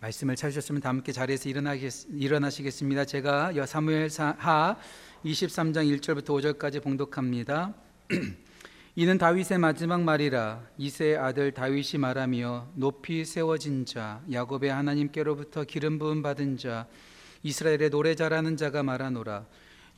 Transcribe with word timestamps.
말씀을 0.00 0.34
찾으셨으면 0.34 0.80
다 0.80 0.88
함께 0.88 1.12
자리에서 1.12 1.50
일어나시겠습니다. 1.50 3.04
제가 3.04 3.52
사무엘하 3.66 4.76
23장 5.24 6.00
1절부터 6.00 6.24
5절까지 6.58 6.82
봉독합니다. 6.82 7.74
이는 8.96 9.18
다윗의 9.18 9.58
마지막 9.58 10.00
말이라 10.02 10.62
이세의 10.78 11.18
아들 11.18 11.52
다윗이 11.52 11.98
말하며 12.00 12.68
높이 12.74 13.24
세워진 13.24 13.84
자 13.84 14.22
야곱의 14.32 14.70
하나님께로부터 14.70 15.64
기름 15.64 15.98
부음 15.98 16.22
받은 16.22 16.56
자 16.56 16.86
이스라엘의 17.42 17.90
노래 17.90 18.14
잘하는 18.14 18.56
자가 18.56 18.82
말하노라 18.82 19.46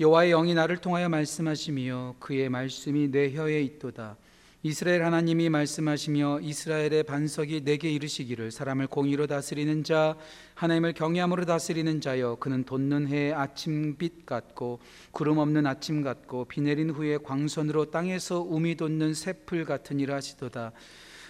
여호와의 0.01 0.31
영이 0.31 0.55
나를 0.55 0.79
통하여 0.79 1.09
말씀하시며 1.09 2.17
그의 2.19 2.49
말씀이 2.49 3.11
내 3.11 3.33
혀에 3.33 3.63
있도다 3.63 4.17
이스라엘 4.65 5.05
하나님이 5.05 5.49
말씀하시며 5.49 6.39
이스라엘의 6.43 7.03
반석이 7.03 7.65
내게 7.65 7.91
이르시기를 7.91 8.53
사람을 8.53 8.87
공의로 8.87 9.27
다스리는 9.27 9.83
자 9.83 10.17
하나님을 10.55 10.93
경외함으로 10.93 11.47
다스리는 11.47 12.01
자여 12.01 12.37
그는 12.37 12.63
돋는 12.63 13.09
해의 13.09 13.33
아침빛 13.33 14.25
같고 14.25 14.79
구름 15.11 15.39
없는 15.39 15.67
아침 15.67 16.05
같고 16.05 16.45
비 16.45 16.61
내린 16.61 16.91
후에 16.91 17.19
광선으로 17.19 17.91
땅에서 17.91 18.41
우미 18.41 18.77
돋는 18.77 19.15
새풀 19.15 19.65
같으니라 19.65 20.15
하시도다. 20.15 20.71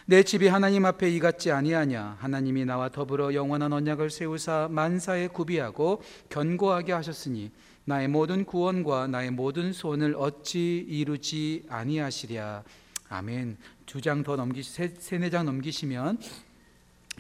내 0.05 0.23
집이 0.23 0.49
하나님 0.49 0.85
앞에 0.85 1.09
이같지 1.09 1.53
아니하냐? 1.53 2.19
하나님이 2.21 2.67
나와 2.67 2.91
더불어 2.91 3.33
영원한 3.33 3.73
언약을 3.73 4.11
세우사 4.11 4.69
만사에 4.71 5.29
구비하고 5.29 6.03
견고하게 6.29 6.93
하셨으니 6.93 7.51
나의 7.87 8.09
모든 8.09 8.45
구원과 8.45 9.07
나의 9.07 9.31
모든 9.31 9.73
소원을 9.73 10.17
어찌 10.19 10.85
이루지 10.87 11.65
아니하시랴 11.71 12.63
아멘. 13.13 13.59
두 13.85 14.01
장 14.01 14.25
더 14.25 14.37
넘기 14.37 14.63
세, 14.63 14.89
세네 14.89 15.29
장 15.29 15.45
넘기시면 15.45 16.19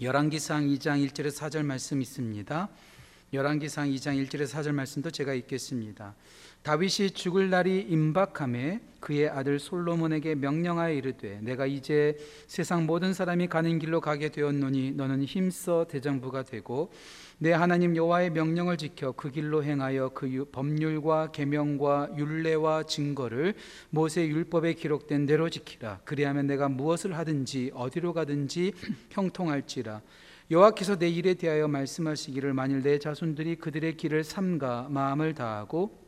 열왕기상 0.00 0.66
2장 0.68 1.06
1절에 1.06 1.30
4절 1.30 1.66
말씀 1.66 2.00
있습니다. 2.00 2.68
열왕기상 3.34 3.90
2장 3.90 4.26
1절에 4.26 4.48
4절 4.48 4.72
말씀도 4.72 5.10
제가 5.10 5.34
읽겠습니다. 5.34 6.14
다윗이 6.62 7.10
죽을 7.10 7.50
날이 7.50 7.86
임박함에 7.90 8.80
그의 9.00 9.28
아들 9.28 9.58
솔로몬에게 9.58 10.36
명령하여 10.36 10.94
이르되 10.94 11.40
내가 11.42 11.66
이제 11.66 12.16
세상 12.46 12.86
모든 12.86 13.12
사람이 13.12 13.48
가는 13.48 13.78
길로 13.78 14.00
가게 14.00 14.30
되었노니 14.30 14.92
너는 14.92 15.24
힘써 15.24 15.86
대장부가 15.90 16.44
되고 16.44 16.90
내 17.38 17.52
하나님 17.52 17.96
여호와의 17.96 18.30
명령을 18.30 18.76
지켜 18.76 19.12
그 19.12 19.30
길로 19.30 19.64
행하여 19.64 20.10
그 20.10 20.44
법률과 20.52 21.32
계명과 21.32 22.10
율례와 22.16 22.84
증거를 22.84 23.54
모세 23.90 24.26
율법에 24.26 24.74
기록된 24.74 25.26
대로 25.26 25.50
지키라. 25.50 26.00
그리하면 26.04 26.46
내가 26.46 26.68
무엇을 26.68 27.16
하든지 27.16 27.72
어디로 27.74 28.12
가든지 28.12 28.72
형통할지라. 29.10 30.02
여호와께서 30.50 30.98
내 30.98 31.08
일에 31.08 31.34
대하여 31.34 31.68
말씀하시기를 31.68 32.52
만일 32.52 32.82
내 32.82 32.98
자손들이 32.98 33.56
그들의 33.56 33.96
길을 33.96 34.22
삼가 34.22 34.88
마음을 34.90 35.34
다하고 35.34 36.01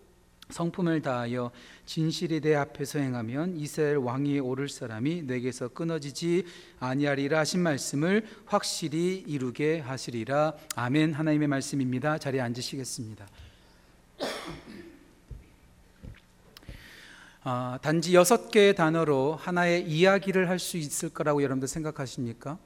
성품을 0.55 1.03
다하여 1.03 1.51
진실이 1.85 2.41
내 2.41 2.55
앞에서 2.55 3.01
행하면 3.01 3.57
이스라엘 3.57 3.97
왕위에 3.97 4.39
오를 4.39 4.69
사람이 4.69 5.23
내게서 5.23 5.69
끊어지지 5.69 6.47
아니하리라 6.79 7.41
하신 7.41 7.61
말씀을 7.61 8.25
확실히 8.47 9.25
이루게 9.27 9.81
하시리라 9.81 10.55
아멘 10.77 11.13
하나님의 11.13 11.49
말씀입니다 11.49 12.19
자리에 12.19 12.41
앉으시겠습니다 12.41 13.27
아, 17.43 17.79
단지 17.83 18.15
여섯 18.15 18.49
개의 18.53 18.77
단어로 18.77 19.35
하나의 19.35 19.89
이야기를 19.89 20.49
할 20.49 20.61
수 20.61 20.77
있을 20.77 21.09
거라고 21.09 21.43
여러분들 21.43 21.67
생각하십니까? 21.67 22.59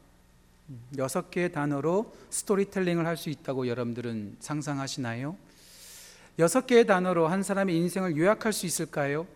여섯 0.99 1.31
개의 1.31 1.53
단어로 1.53 2.15
스토리텔링을 2.29 3.07
할 3.07 3.17
수 3.17 3.31
있다고 3.31 3.67
여러분들은 3.67 4.37
상상하시나요? 4.41 5.48
여섯 6.39 6.69
개의 6.69 6.87
단어로 6.87 7.27
한 7.27 7.43
사람의 7.43 7.77
인생을 7.77 8.17
요약할 8.17 8.53
수 8.53 8.65
있을까요? 8.65 9.27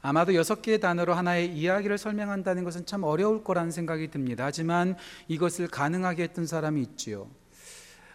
아마도 0.00 0.34
여섯 0.34 0.62
개의 0.62 0.80
단어로 0.80 1.12
하나의 1.12 1.54
이야기를 1.54 1.98
설명한다는 1.98 2.64
것은 2.64 2.86
참 2.86 3.04
어려울 3.04 3.44
거라는 3.44 3.70
생각이 3.70 4.10
듭니다. 4.10 4.46
하지만 4.46 4.96
이것을 5.28 5.68
가능하게 5.68 6.22
했던 6.22 6.46
사람이 6.46 6.80
있지요. 6.80 7.28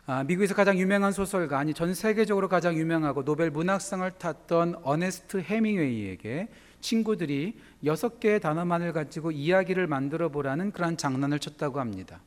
아, 0.08 0.24
미국에서 0.24 0.56
가장 0.56 0.80
유명한 0.80 1.12
소설가, 1.12 1.60
아니 1.60 1.76
전 1.76 1.94
세계적으로 1.94 2.50
가장 2.50 2.76
유명하고 2.76 3.24
노벨 3.24 3.52
문학상을 3.52 4.10
탔던 4.18 4.80
어네스트 4.82 5.42
해밍웨이에게 5.42 6.48
친구들이 6.82 7.60
여섯 7.86 8.20
개의 8.20 8.40
단어만을 8.40 8.94
가지고 8.94 9.32
이야기를 9.32 9.86
만들어 9.86 10.30
보라는 10.30 10.72
그런 10.72 10.98
장난을 10.98 11.38
쳤다고 11.40 11.80
합니다. 11.80 12.20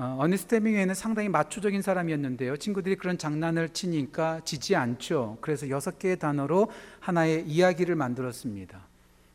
어, 0.00 0.16
어니스트 0.18 0.54
헤밍웨이는 0.54 0.94
상당히 0.94 1.28
마초적인 1.28 1.82
사람이었는데요. 1.82 2.56
친구들이 2.56 2.96
그런 2.96 3.18
장난을 3.18 3.68
치니까 3.68 4.40
지지 4.46 4.74
않죠. 4.74 5.36
그래서 5.42 5.68
여섯 5.68 5.98
개의 5.98 6.18
단어로 6.18 6.72
하나의 7.00 7.46
이야기를 7.46 7.96
만들었습니다. 7.96 8.80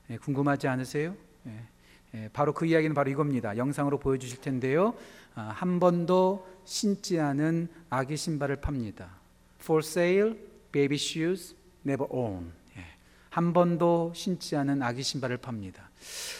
예, 0.10 0.18
궁금하지 0.18 0.68
않으세요? 0.68 1.16
예, 1.46 1.52
예, 2.16 2.30
바로 2.34 2.52
그 2.52 2.66
이야기는 2.66 2.96
바로 2.96 3.12
이겁니다. 3.12 3.56
영상으로 3.58 4.00
보여주실 4.00 4.42
텐데요. 4.42 4.96
아, 5.36 5.54
한 5.54 5.80
번도 5.80 6.48
신지 6.66 7.20
않은 7.20 7.68
아기 7.92 8.18
신발을 8.18 8.56
팝니다. 8.56 9.10
For 9.62 9.84
sale, 9.86 10.36
baby 10.72 10.96
shoes, 10.96 11.56
never 11.86 12.08
own. 12.12 12.52
예, 13.36 13.40
한 13.40 13.54
번도 13.54 14.14
신지 14.16 14.56
않은 14.56 14.82
아기 14.82 15.04
신발을 15.04 15.38
팝니다. 15.38 15.90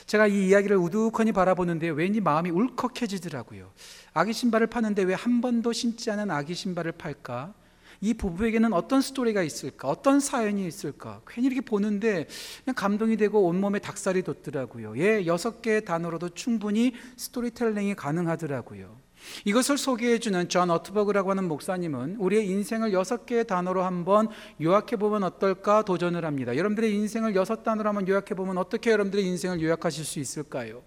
제가 0.06 0.28
이 0.28 0.48
이야기를 0.48 0.78
우두커니 0.78 1.34
바라보는데 1.34 1.90
왠지 1.90 2.22
마음이 2.22 2.50
울컥해지더라고요. 2.52 3.72
아기 4.14 4.32
신발을 4.34 4.68
파는데 4.68 5.04
왜 5.04 5.16
한 5.16 5.42
번도 5.42 5.74
신지 5.74 6.12
않은 6.12 6.32
아기 6.32 6.54
신발을 6.54 6.94
팔까? 6.94 7.54
이 8.02 8.14
부부에게는 8.14 8.74
어떤 8.74 9.02
스토리가 9.02 9.42
있을까? 9.42 9.88
어떤 9.90 10.20
사연이 10.20 10.68
있을까? 10.68 11.22
괜히 11.28 11.48
이렇게 11.48 11.62
보는데 11.62 12.28
그냥 12.64 12.76
감동이 12.76 13.18
되고 13.18 13.42
온몸에 13.46 13.80
닭살이 13.80 14.22
돋더라고요. 14.24 14.98
예, 14.98 15.26
여섯 15.26 15.62
개의 15.62 15.86
단어로도 15.86 16.30
충분히 16.30 16.94
스토리텔링이 17.18 17.96
가능하더라고요. 17.96 19.05
이것을 19.46 19.78
소개해주는 19.78 20.50
존 20.50 20.70
어트버그라고 20.70 21.32
하는 21.32 21.48
목사님은 21.48 22.18
우리의 22.18 22.48
인생을 22.48 22.94
여섯 22.94 23.26
개의 23.26 23.46
단어로 23.46 23.84
한번 23.84 24.30
요약해보면 24.62 25.24
어떨까 25.24 25.84
도전을 25.84 26.26
합니다. 26.26 26.56
여러분들의 26.56 26.94
인생을 26.94 27.36
여섯 27.36 27.64
단어로 27.64 27.90
한번 27.90 28.08
요약해보면 28.08 28.58
어떻게 28.58 28.92
여러분들의 28.92 29.26
인생을 29.26 29.62
요약하실 29.62 30.06
수 30.06 30.20
있을까요? 30.20 30.84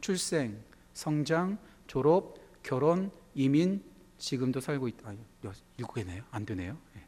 출생, 0.00 0.58
성장, 0.94 1.58
졸업, 1.86 2.34
결혼, 2.62 3.10
이민, 3.34 3.82
지금도 4.18 4.60
살고 4.60 4.88
있다. 4.88 5.10
아, 5.10 5.54
개네요. 5.94 6.22
안 6.30 6.46
되네요. 6.46 6.76
예. 6.96 7.02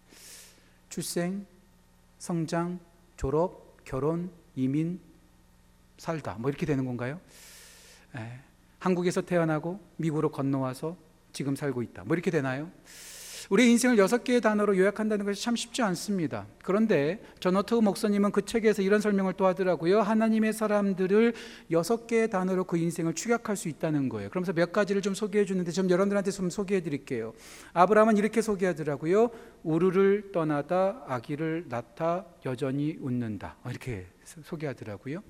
출생, 0.89 1.47
성장, 2.19 2.79
졸업, 3.17 3.85
결혼, 3.85 4.31
이민, 4.55 5.01
살다. 5.97 6.37
뭐 6.39 6.51
이렇게 6.51 6.67
되는 6.67 6.85
건가요? 6.85 7.21
예. 8.17 8.48
한국에서 8.79 9.21
태어나고 9.23 9.81
미국으로 9.97 10.31
건너와서 10.31 10.97
지금 11.33 11.57
살고 11.57 11.83
있다. 11.83 12.05
뭐 12.05 12.15
이렇게 12.15 12.31
되나요? 12.31 12.71
우리 13.51 13.71
인생을 13.71 13.97
여섯 13.97 14.25
개의 14.25 14.43
단어로 14.43 14.77
요약한다는 14.77 15.25
것이 15.25 15.43
참 15.43 15.57
쉽지 15.57 15.81
않습니다. 15.81 16.47
그런데 16.63 17.23
저너트 17.41 17.75
목사님은 17.75 18.31
그 18.31 18.45
책에서 18.45 18.83
이런 18.83 19.01
설명을 19.01 19.35
또 19.35 19.47
하더라고요. 19.47 20.03
하나님의 20.03 20.53
사람들을 20.53 21.33
여섯 21.71 22.07
개의 22.07 22.29
단어로 22.29 22.65
그 22.65 22.77
인생을 22.77 23.15
축약할 23.15 23.57
수 23.57 23.71
있다는 23.71 24.11
거예요. 24.11 24.29
그러면서 24.29 24.53
몇 24.53 24.71
가지를 24.71 25.01
좀 25.01 25.15
소개해 25.15 25.47
주는데 25.47 25.71
좀 25.71 25.89
여러분들한테 25.89 26.31
좀 26.31 26.51
소개해 26.51 26.83
드릴게요. 26.83 27.33
아브라함은 27.73 28.19
이렇게 28.19 28.43
소개하더라고요. 28.43 29.31
우르를 29.63 30.31
떠나다 30.33 31.05
아기를 31.07 31.67
낳다 31.71 32.27
여전히 32.45 32.99
웃는다. 33.01 33.57
이렇게 33.71 34.07
소개하더라고요. 34.25 35.23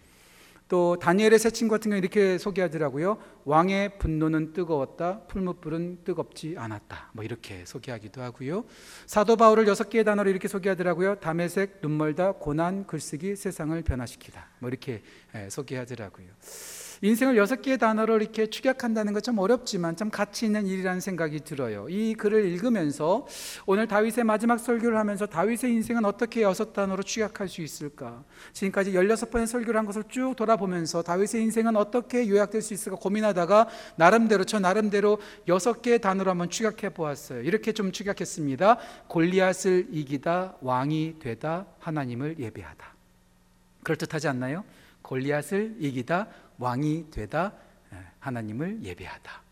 또 0.68 0.98
다니엘의 0.98 1.38
새 1.38 1.50
친구 1.50 1.72
같은 1.72 1.90
경우 1.90 1.98
이렇게 1.98 2.36
소개하더라고요. 2.36 3.18
왕의 3.44 3.98
분노는 3.98 4.52
뜨거웠다. 4.52 5.22
풀무불은 5.22 6.04
뜨겁지 6.04 6.56
않았다. 6.58 7.10
뭐 7.14 7.24
이렇게 7.24 7.64
소개하기도 7.64 8.20
하고요. 8.20 8.64
사도 9.06 9.36
바울을 9.36 9.66
여섯 9.66 9.88
개의 9.88 10.04
단어로 10.04 10.28
이렇게 10.28 10.46
소개하더라고요. 10.46 11.16
담에색, 11.20 11.78
눈멀다, 11.80 12.32
고난, 12.32 12.86
글쓰기, 12.86 13.34
세상을 13.36 13.80
변화시키다. 13.82 14.46
뭐 14.58 14.68
이렇게 14.68 15.02
예, 15.34 15.48
소개하더라고요. 15.48 16.26
인생을 17.02 17.36
여섯 17.36 17.62
개의 17.62 17.78
단어로 17.78 18.16
이렇게 18.16 18.46
축약한다는 18.46 19.12
것 19.12 19.28
참 19.28 19.36
어렵지만 19.36 19.94
참 19.94 20.08
가치 20.08 20.46
있는 20.46 20.66
일이라는 20.66 21.00
생각이 21.00 21.40
들어요. 21.40 21.86
이 21.90 22.14
글을 22.14 22.46
읽으면서 22.46 23.26
오늘 23.66 23.86
다윗의 23.86 24.24
마지막 24.24 24.56
설교를 24.56 24.96
하면서 24.96 25.26
다윗의 25.26 25.70
인생은 25.70 26.06
어떻게 26.06 26.40
여섯 26.40 26.72
단어로 26.72 27.02
축약할 27.02 27.46
수 27.46 27.60
있을까? 27.60 28.24
지금까지 28.54 28.92
16번의 28.92 29.46
설교를 29.46 29.78
한 29.78 29.84
것을 29.84 30.04
쭉 30.08 30.34
돌아보면서 30.34 31.02
다윗의 31.02 31.42
인생은 31.42 31.76
어떻게 31.76 32.26
요약될 32.26 32.62
수 32.62 32.72
있을까 32.72 32.96
고민하다가 32.96 33.68
나름대로 33.96 34.44
저 34.44 34.58
나름대로 34.58 35.18
여섯 35.46 35.82
개의 35.82 36.00
단어로 36.00 36.30
한번 36.30 36.48
축약해 36.48 36.88
보았어요. 36.88 37.42
이렇게 37.42 37.72
좀 37.72 37.92
축약했습니다. 37.92 38.78
골리앗을 39.08 39.88
이기다 39.90 40.56
왕이 40.62 41.16
되다 41.18 41.66
하나님을 41.80 42.38
예배하다. 42.38 42.94
그럴듯하지 43.82 44.28
않나요? 44.28 44.64
골리앗을 45.02 45.76
이기다 45.78 46.28
왕이 46.58 47.10
되다 47.10 47.52
예, 47.92 47.96
하나님을 48.18 48.82
예배하다. 48.82 49.47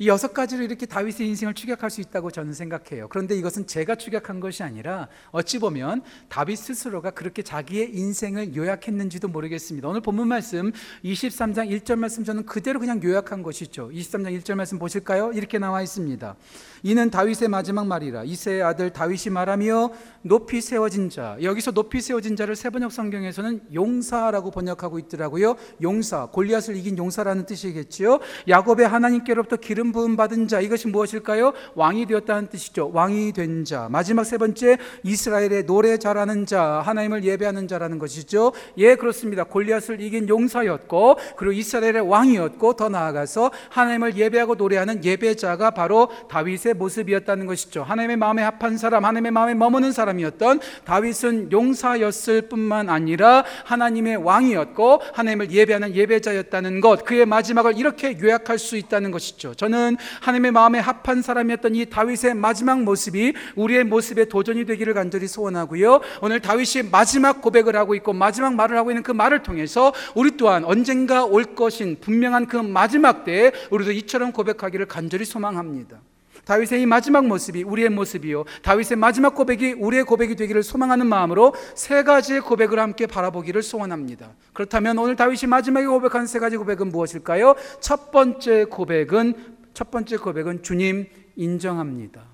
이 0.00 0.08
여섯 0.08 0.32
가지로 0.32 0.62
이렇게 0.62 0.86
다윗의 0.86 1.28
인생을 1.28 1.52
추격할 1.52 1.90
수 1.90 2.00
있다고 2.00 2.30
저는 2.30 2.54
생각해요. 2.54 3.06
그런데 3.08 3.36
이것은 3.36 3.66
제가 3.66 3.96
추격한 3.96 4.40
것이 4.40 4.62
아니라 4.62 5.08
어찌 5.30 5.58
보면 5.58 6.00
다윗 6.30 6.56
스스로가 6.56 7.10
그렇게 7.10 7.42
자기의 7.42 7.94
인생을 7.94 8.56
요약했는지도 8.56 9.28
모르겠습니다. 9.28 9.86
오늘 9.86 10.00
본문 10.00 10.26
말씀 10.26 10.72
23장 11.04 11.68
1절 11.68 11.96
말씀 11.96 12.24
저는 12.24 12.46
그대로 12.46 12.80
그냥 12.80 13.02
요약한 13.02 13.42
것이죠. 13.42 13.90
23장 13.90 14.40
1절 14.40 14.54
말씀 14.54 14.78
보실까요? 14.78 15.32
이렇게 15.34 15.58
나와 15.58 15.82
있습니다. 15.82 16.34
이는 16.82 17.10
다윗의 17.10 17.48
마지막 17.48 17.86
말이라 17.86 18.24
이세의 18.24 18.62
아들 18.62 18.94
다윗이 18.94 19.30
말하며 19.30 19.90
높이 20.22 20.62
세워진 20.62 21.10
자 21.10 21.36
여기서 21.42 21.72
높이 21.72 22.00
세워진 22.00 22.36
자를 22.36 22.56
세번역 22.56 22.90
성경에서는 22.90 23.74
용사라고 23.74 24.50
번역하고 24.50 24.98
있더라고요. 24.98 25.56
용사 25.82 26.28
골리앗을 26.32 26.74
이긴 26.76 26.96
용사라는 26.96 27.44
뜻이겠지요. 27.44 28.20
야곱의 28.48 28.88
하나님께로부터 28.88 29.56
기름 29.56 29.89
부음 29.92 30.16
받은 30.16 30.48
자 30.48 30.60
이것이 30.60 30.88
무엇일까요? 30.88 31.52
왕이 31.74 32.06
되었다는 32.06 32.48
뜻이죠. 32.48 32.90
왕이 32.92 33.32
된 33.32 33.64
자. 33.64 33.88
마지막 33.90 34.24
세 34.24 34.38
번째 34.38 34.78
이스라엘의 35.02 35.66
노래 35.66 35.96
잘하는 35.98 36.46
자, 36.46 36.82
하나님을 36.84 37.24
예배하는 37.24 37.68
자라는 37.68 37.98
것이죠. 37.98 38.52
예, 38.78 38.94
그렇습니다. 38.94 39.44
골리앗을 39.44 40.00
이긴 40.00 40.28
용사였고 40.28 41.16
그리고 41.36 41.52
이스라엘의 41.52 42.08
왕이었고 42.08 42.74
더 42.74 42.88
나아가서 42.88 43.50
하나님을 43.70 44.16
예배하고 44.16 44.54
노래하는 44.54 45.04
예배자가 45.04 45.70
바로 45.70 46.08
다윗의 46.28 46.74
모습이었다는 46.74 47.46
것이죠. 47.46 47.82
하나님의 47.82 48.16
마음에 48.16 48.42
합한 48.42 48.78
사람, 48.78 49.04
하나님의 49.04 49.32
마음에 49.32 49.54
머무는 49.54 49.92
사람이었던 49.92 50.60
다윗은 50.84 51.52
용사였을 51.52 52.42
뿐만 52.42 52.88
아니라 52.88 53.44
하나님의 53.64 54.16
왕이었고 54.16 55.02
하나님을 55.12 55.50
예배하는 55.50 55.94
예배자였다는 55.94 56.80
것. 56.80 57.04
그의 57.04 57.26
마지막을 57.26 57.78
이렇게 57.78 58.18
요약할 58.18 58.58
수 58.58 58.76
있다는 58.76 59.10
것이죠. 59.10 59.54
저는 59.54 59.79
하나님의 60.20 60.52
마음에 60.52 60.78
합한 60.78 61.22
사람이었던 61.22 61.74
이 61.74 61.86
다윗의 61.86 62.34
마지막 62.34 62.82
모습이 62.82 63.34
우리의 63.56 63.84
모습의 63.84 64.28
도전이 64.28 64.66
되기를 64.66 64.94
간절히 64.94 65.26
소원하고요. 65.26 66.00
오늘 66.22 66.40
다윗이 66.40 66.90
마지막 66.90 67.40
고백을 67.40 67.76
하고 67.76 67.94
있고 67.94 68.12
마지막 68.12 68.54
말을 68.54 68.76
하고 68.76 68.90
있는 68.90 69.02
그 69.02 69.12
말을 69.12 69.42
통해서 69.42 69.92
우리 70.14 70.36
또한 70.36 70.64
언젠가 70.64 71.24
올 71.24 71.54
것인 71.54 71.98
분명한 72.00 72.46
그 72.46 72.56
마지막 72.56 73.24
때에 73.24 73.52
우리도 73.70 73.92
이처럼 73.92 74.32
고백하기를 74.32 74.86
간절히 74.86 75.24
소망합니다. 75.24 75.98
다윗의 76.44 76.82
이 76.82 76.86
마지막 76.86 77.26
모습이 77.26 77.62
우리의 77.62 77.90
모습이요. 77.90 78.44
다윗의 78.62 78.96
마지막 78.96 79.34
고백이 79.36 79.74
우리의 79.74 80.04
고백이 80.04 80.34
되기를 80.34 80.62
소망하는 80.62 81.06
마음으로 81.06 81.54
세 81.76 82.02
가지의 82.02 82.40
고백을 82.40 82.80
함께 82.80 83.06
바라보기를 83.06 83.62
소원합니다. 83.62 84.30
그렇다면 84.52 84.98
오늘 84.98 85.14
다윗이 85.16 85.48
마지막에 85.48 85.86
고백한 85.86 86.26
세 86.26 86.38
가지 86.38 86.56
고백은 86.56 86.88
무엇일까요? 86.88 87.54
첫 87.80 88.10
번째 88.10 88.64
고백은 88.64 89.59
첫 89.74 89.90
번째 89.90 90.16
고백은 90.16 90.62
주님 90.62 91.06
인정합니다. 91.36 92.24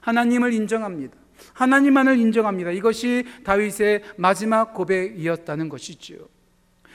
하나님을 0.00 0.52
인정합니다. 0.52 1.16
하나님만을 1.52 2.18
인정합니다. 2.18 2.70
이것이 2.70 3.24
다윗의 3.44 4.02
마지막 4.16 4.74
고백이었다는 4.74 5.68
것이지요. 5.68 6.33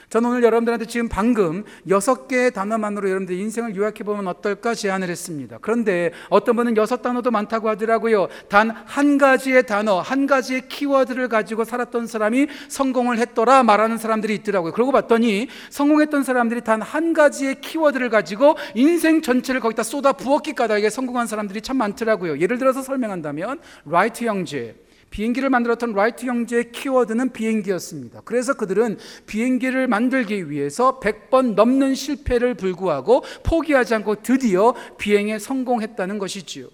저는 0.09 0.31
오늘 0.31 0.43
여러분들한테 0.43 0.85
지금 0.85 1.07
방금 1.07 1.63
여섯 1.87 2.27
개의 2.27 2.51
단어만으로 2.51 3.07
여러분들 3.09 3.35
인생을 3.35 3.75
요약해 3.75 4.03
보면 4.03 4.27
어떨까 4.27 4.73
제안을 4.73 5.07
했습니다. 5.07 5.59
그런데 5.61 6.11
어떤 6.29 6.55
분은 6.55 6.77
여섯 6.77 7.03
단어도 7.03 7.29
많다고 7.29 7.69
하더라고요. 7.69 8.27
단 8.47 8.69
한 8.85 9.17
가지의 9.19 9.65
단어, 9.67 9.99
한 9.99 10.25
가지의 10.25 10.67
키워드를 10.67 11.27
가지고 11.27 11.63
살았던 11.63 12.07
사람이 12.07 12.47
성공을 12.69 13.19
했더라 13.19 13.61
말하는 13.63 13.97
사람들이 13.97 14.33
있더라고요. 14.35 14.71
그러고 14.73 14.91
봤더니 14.91 15.47
성공했던 15.69 16.23
사람들이 16.23 16.61
단 16.61 16.79
한 16.81 17.13
가지의 17.13 17.61
키워드를 17.61 18.09
가지고 18.09 18.55
인생 18.73 19.21
전체를 19.21 19.59
거기다 19.61 19.83
쏟아 19.83 20.13
부었기 20.13 20.53
까닭에 20.53 20.89
성공한 20.89 21.27
사람들이 21.27 21.61
참 21.61 21.77
많더라고요. 21.77 22.39
예를 22.39 22.57
들어서 22.57 22.81
설명한다면 22.81 23.59
라이트 23.85 24.23
형제 24.23 24.75
비행기를 25.09 25.49
만들었던 25.49 25.93
라이트 25.93 26.25
형제의 26.25 26.71
키워드는 26.71 27.33
비행기였습니다. 27.33 28.21
그래서 28.25 28.53
그들은 28.53 28.97
비행기를 29.25 29.87
만들기 29.87 30.49
위해서 30.49 30.99
100번 30.99 31.55
넘는 31.55 31.95
실패를 31.95 32.55
불구하고 32.55 33.23
포기하지 33.43 33.95
않고 33.95 34.21
드디어 34.21 34.73
비행에 34.97 35.39
성공했다는 35.39 36.19
것이지요. 36.19 36.67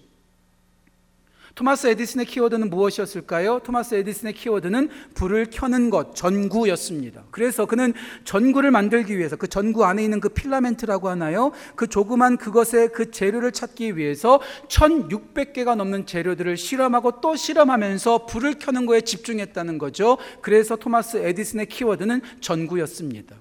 토마스 1.56 1.86
에디슨의 1.86 2.26
키워드는 2.26 2.68
무엇이었을까요? 2.68 3.60
토마스 3.64 3.94
에디슨의 3.94 4.34
키워드는 4.34 4.90
불을 5.14 5.46
켜는 5.50 5.88
것, 5.88 6.14
전구였습니다. 6.14 7.24
그래서 7.30 7.64
그는 7.64 7.94
전구를 8.24 8.70
만들기 8.70 9.16
위해서 9.16 9.36
그 9.36 9.48
전구 9.48 9.86
안에 9.86 10.04
있는 10.04 10.20
그 10.20 10.28
필라멘트라고 10.28 11.08
하나요? 11.08 11.52
그 11.74 11.86
조그만 11.86 12.36
그것의 12.36 12.90
그 12.92 13.10
재료를 13.10 13.52
찾기 13.52 13.96
위해서 13.96 14.38
1600개가 14.68 15.76
넘는 15.76 16.04
재료들을 16.04 16.58
실험하고 16.58 17.22
또 17.22 17.36
실험하면서 17.36 18.26
불을 18.26 18.58
켜는 18.58 18.84
거에 18.84 19.00
집중했다는 19.00 19.78
거죠. 19.78 20.18
그래서 20.42 20.76
토마스 20.76 21.16
에디슨의 21.16 21.70
키워드는 21.70 22.20
전구였습니다. 22.42 23.34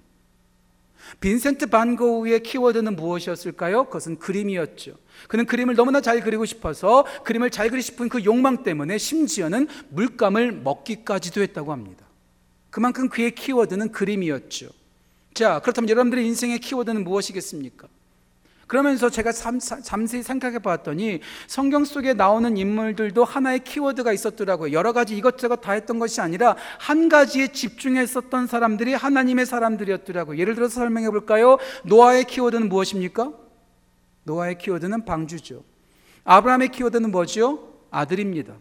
빈센트 1.20 1.68
반 1.68 1.96
고흐의 1.96 2.44
키워드는 2.44 2.96
무엇이었을까요? 2.96 3.86
그것은 3.86 4.20
그림이었죠. 4.20 4.96
그는 5.28 5.46
그림을 5.46 5.76
너무나 5.76 6.02
잘 6.02 6.22
그리고 6.22 6.46
싶어서 6.46 7.06
그림을 7.24 7.50
잘 7.50 7.70
그리고 7.70 7.82
싶은 7.82 8.10
그 8.10 8.24
욕망 8.26 8.64
때문에 8.64 8.98
심지어는 8.98 9.68
물감을 9.90 10.52
먹기까지도 10.52 11.42
했다고 11.42 11.72
합니다. 11.72 12.06
그만큼 12.70 13.10
그의 13.10 13.34
키워드는 13.34 13.92
그림이었죠. 13.92 14.70
자, 15.34 15.60
그렇다면 15.60 15.90
여러분들의 15.90 16.26
인생의 16.28 16.60
키워드는 16.60 17.04
무엇이겠습니까? 17.04 17.88
그러면서 18.68 19.10
제가 19.10 19.32
잠시 19.32 20.24
생각해 20.24 20.60
봤더니 20.60 21.20
성경 21.48 21.86
속에 21.86 22.14
나오는 22.14 22.58
인물들도 22.58 23.24
하나의 23.24 23.64
키워드가 23.64 24.12
있었더라고요. 24.12 24.74
여러 24.74 24.92
가지 24.92 25.16
이것저것 25.16 25.58
다 25.58 25.74
했던 25.74 26.00
것이 26.00 26.20
아니라 26.22 26.56
한 26.80 27.08
가지에 27.08 27.50
집중했었던 27.50 28.48
사람들이 28.48 28.94
하나님의 28.94 29.46
사람들이었더라고요. 29.46 30.40
예를 30.40 30.56
들어서 30.56 30.76
설명해 30.76 31.12
볼까요? 31.12 31.58
노아의 31.84 32.26
키워드는 32.26 32.70
무엇입니까? 32.70 33.34
노아의 34.24 34.58
키워드는 34.58 35.06
방주죠. 35.06 35.64
아브라함의 36.24 36.70
키워드는 36.70 37.12
뭐죠? 37.12 37.74
아들입니다. 37.92 38.56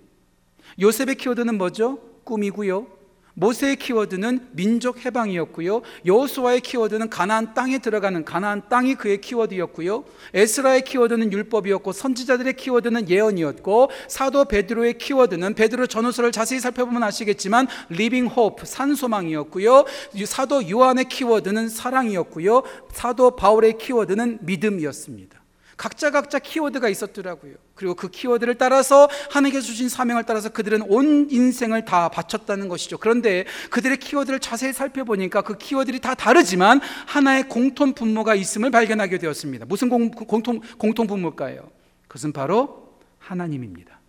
요셉의 0.81 1.15
키워드는 1.15 1.57
뭐죠? 1.57 1.99
꿈이고요. 2.25 3.04
모세의 3.35 3.77
키워드는 3.77 4.49
민족 4.53 5.05
해방이었고요. 5.05 5.83
여호수아의 6.07 6.61
키워드는 6.61 7.11
가나안 7.11 7.55
땅에 7.55 7.79
들어가는 7.79 8.25
가나안 8.25 8.69
땅이 8.69 8.95
그의 8.95 9.21
키워드였고요. 9.21 10.05
에스라의 10.33 10.83
키워드는 10.83 11.33
율법이었고 11.33 11.93
선지자들의 11.93 12.55
키워드는 12.57 13.09
예언이었고 13.11 13.91
사도 14.09 14.45
베드로의 14.45 14.99
키워드는 14.99 15.55
베드로 15.55 15.87
전후서를 15.87 16.33
자세히 16.33 16.61
살펴보면 16.61 17.03
아시겠지만 17.03 17.67
living 17.89 18.27
hope 18.27 18.67
산소망이었고요. 18.67 19.85
사도 20.27 20.69
요한의 20.71 21.07
키워드는 21.09 21.69
사랑이었고요. 21.69 22.63
사도 22.93 23.37
바울의 23.37 23.79
키워드는 23.79 24.39
믿음이었습니다. 24.43 25.44
각자 25.77 26.11
각자 26.11 26.39
키워드가 26.39 26.89
있었더라고요. 26.89 27.55
그리고 27.75 27.95
그 27.95 28.09
키워드를 28.09 28.55
따라서 28.57 29.09
하나님께서 29.31 29.67
주신 29.67 29.89
사명을 29.89 30.25
따라서 30.25 30.49
그들은 30.49 30.83
온 30.83 31.29
인생을 31.31 31.85
다 31.85 32.09
바쳤다는 32.09 32.69
것이죠. 32.69 32.99
그런데 32.99 33.45
그들의 33.71 33.99
키워드를 33.99 34.41
자세히 34.41 34.73
살펴보니까 34.73 35.43
그 35.43 35.57
키워드들이 35.59 36.01
다 36.01 36.15
다르지만 36.15 36.81
하나의 37.07 37.49
공통 37.49 37.95
분모가 37.95 38.35
있음을 38.35 38.71
발견하게 38.71 39.19
되었습니다. 39.19 39.67
무슨 39.67 39.89
공, 39.89 40.11
공통, 40.11 40.61
공통 40.79 41.07
분모일까요? 41.07 41.71
그것은 42.09 42.33
바로 42.33 42.95
하나님입니다. 43.19 44.01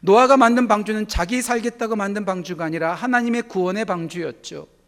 노아가 0.00 0.36
만든 0.36 0.66
방주는 0.66 1.08
자기 1.08 1.42
살겠다고 1.42 1.96
만든 1.96 2.24
방주가 2.24 2.64
아니라 2.64 2.94
하나님의 2.94 3.42
구원의 3.42 3.84
방주였죠. 3.84 4.79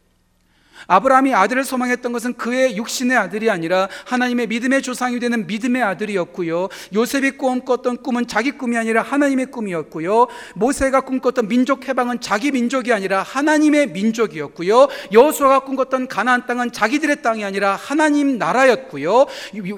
아브라함이 0.87 1.35
아들을 1.35 1.65
소망했던 1.65 2.13
것은 2.13 2.35
그의 2.35 2.77
육신의 2.77 3.17
아들이 3.17 3.51
아니라 3.51 3.89
하나님의 4.07 4.47
믿음의 4.49 4.83
조상이 4.83 5.19
되는 5.19 5.47
믿음의 5.47 5.83
아들이었고요. 5.83 6.69
요셉이 6.95 7.33
꿈꿨던 7.33 7.99
꿈은 7.99 8.27
자기 8.27 8.53
꿈이 8.53 8.77
아니라 8.77 9.03
하나님의 9.03 9.47
꿈이었고요. 9.47 10.27
모세가 10.55 11.03
꿈꿨던 11.03 11.49
민족 11.49 11.89
해방은 11.89 12.21
자기 12.21 12.51
민족이 12.51 12.93
아니라 12.93 13.23
하나님의 13.23 13.89
민족이었고요. 13.89 14.89
여호수아가 15.13 15.61
꿈꿨던 15.61 16.09
가나안 16.09 16.47
땅은 16.47 16.73
자기들의 16.73 17.23
땅이 17.23 17.45
아니라 17.45 17.77
하나님 17.77 18.39
나라였고요. 18.39 19.27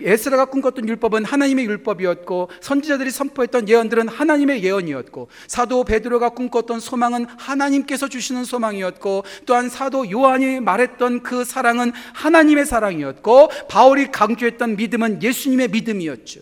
에스라가 0.02 0.46
꿈꿨던 0.46 0.88
율법은 0.88 1.25
하나님의 1.25 1.66
율법이었고 1.66 2.50
선지자들이 2.61 3.11
선포했던 3.11 3.68
예언들은 3.68 4.08
하나님의 4.08 4.62
예언이었고 4.62 5.28
사도 5.46 5.84
베드로가 5.84 6.30
꿈꿨던 6.30 6.80
소망은 6.80 7.26
하나님께서 7.37 8.08
주시는 8.08 8.44
소망이었고 8.44 9.25
또한 9.46 9.68
사도 9.68 10.11
요한이 10.11 10.61
말했던 10.61 10.93
했던 10.94 11.22
그 11.22 11.44
사랑은 11.44 11.92
하나님의 12.14 12.66
사랑이었고 12.66 13.48
바울이 13.68 14.10
강조했던 14.10 14.76
믿음은 14.76 15.22
예수님의 15.22 15.68
믿음이었죠. 15.68 16.40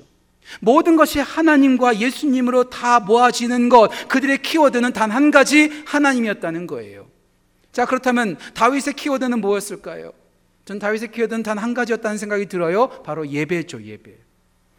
모든 0.61 0.97
것이 0.97 1.19
하나님과 1.19 1.99
예수님으로 1.99 2.69
다 2.69 3.01
모아지는 3.01 3.69
것, 3.69 3.91
그들의 4.09 4.43
키워드는 4.43 4.93
단 4.93 5.11
한 5.11 5.31
가지 5.31 5.83
하나님이었다는 5.87 6.67
거예요. 6.67 7.07
자, 7.73 7.87
그렇다면 7.87 8.37
다윗의 8.55 8.95
키워드는 8.95 9.41
뭐였을까요? 9.41 10.13
전 10.65 10.79
다윗의 10.79 11.13
키워드는 11.13 11.43
단 11.43 11.59
한 11.59 11.75
가지였다는 11.75 12.19
생각이 12.19 12.47
들어요. 12.47 12.89
바로 13.03 13.27
예배죠, 13.29 13.83
예배. 13.83 14.13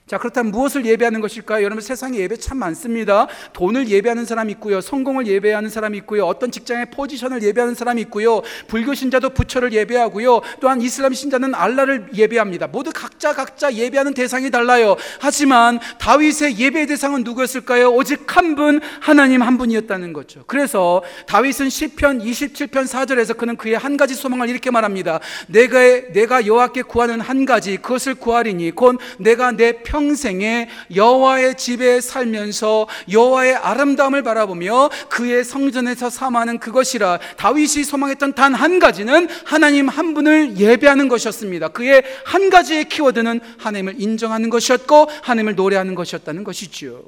자, 0.06 0.18
그렇다면 0.18 0.52
무엇을 0.52 0.86
예배하는 0.86 1.22
것일까요? 1.22 1.64
여러분 1.64 1.82
세상에 1.82 2.18
예배 2.18 2.36
참 2.36 2.58
많습니다. 2.58 3.28
돈을 3.54 3.88
예배하는 3.88 4.26
사람이 4.26 4.52
있고요. 4.54 4.82
성공을 4.82 5.28
예배하는 5.28 5.70
사람이 5.70 5.98
있고요. 6.00 6.26
어떤 6.26 6.52
직장의 6.52 6.88
포지션을 6.92 7.42
예배하는 7.42 7.74
사람이 7.74 8.02
있고요. 8.02 8.42
불교 8.68 8.94
신자도 8.94 9.30
부처를 9.30 9.72
예배하고요. 9.72 10.42
또한 10.60 10.82
이슬람 10.82 11.14
신자는 11.14 11.56
알라를 11.56 12.10
예배합니다. 12.14 12.68
모두 12.68 12.92
각자 12.94 13.34
각자 13.34 13.74
예배하는 13.74 14.14
대상이 14.14 14.52
달라요. 14.52 14.98
하지만 15.22 15.80
다윗의 16.00 16.60
예배 16.60 16.86
대상은 16.88 17.24
누구였을까요? 17.24 17.94
오직 17.94 18.36
한 18.36 18.56
분, 18.56 18.82
하나님 19.00 19.42
한 19.42 19.58
분이었다는 19.58 20.12
거죠. 20.12 20.44
그래서 20.48 21.02
다윗은 21.28 21.70
시편 21.70 22.20
27편 22.20 22.88
4절에서 22.88 23.38
그는 23.38 23.56
그의 23.56 23.78
한 23.78 23.96
가지 23.96 24.16
소망을 24.16 24.50
이렇게 24.50 24.70
말합니다. 24.70 25.22
내가 25.48 25.80
내가 26.12 26.46
여호와께 26.46 26.82
구하는 26.82 27.22
한 27.22 27.46
가지 27.46 27.78
그것을 27.78 28.16
구하리니 28.16 28.72
곧 28.72 29.00
내가 29.18 29.54
내 29.54 29.82
평생에 29.94 30.70
여호와의 30.96 31.56
집에 31.56 32.02
살면서 32.02 32.88
여호와의 33.12 33.54
아름다움을 33.54 34.24
바라보며 34.24 34.90
그의 35.10 35.44
성전에서 35.44 36.10
삼하는 36.10 36.58
그것이라 36.58 37.20
다윗이 37.38 37.84
소망했던 37.84 38.34
단 38.34 38.54
한 38.64 38.80
가지는 38.80 39.28
하나님 39.46 39.90
한 39.90 40.14
분을 40.14 40.58
예배하는 40.58 41.10
것이었습니다. 41.10 41.70
그의 41.70 42.04
한 42.26 42.50
가지의 42.50 42.88
키워드는 42.88 43.42
하나님을 43.58 44.00
인정하는 44.00 44.50
것이었고 44.50 45.08
하나님을 45.22 45.56
노래하는 45.56 45.96
것이었다는 45.96 46.44
것이지요. 46.44 47.04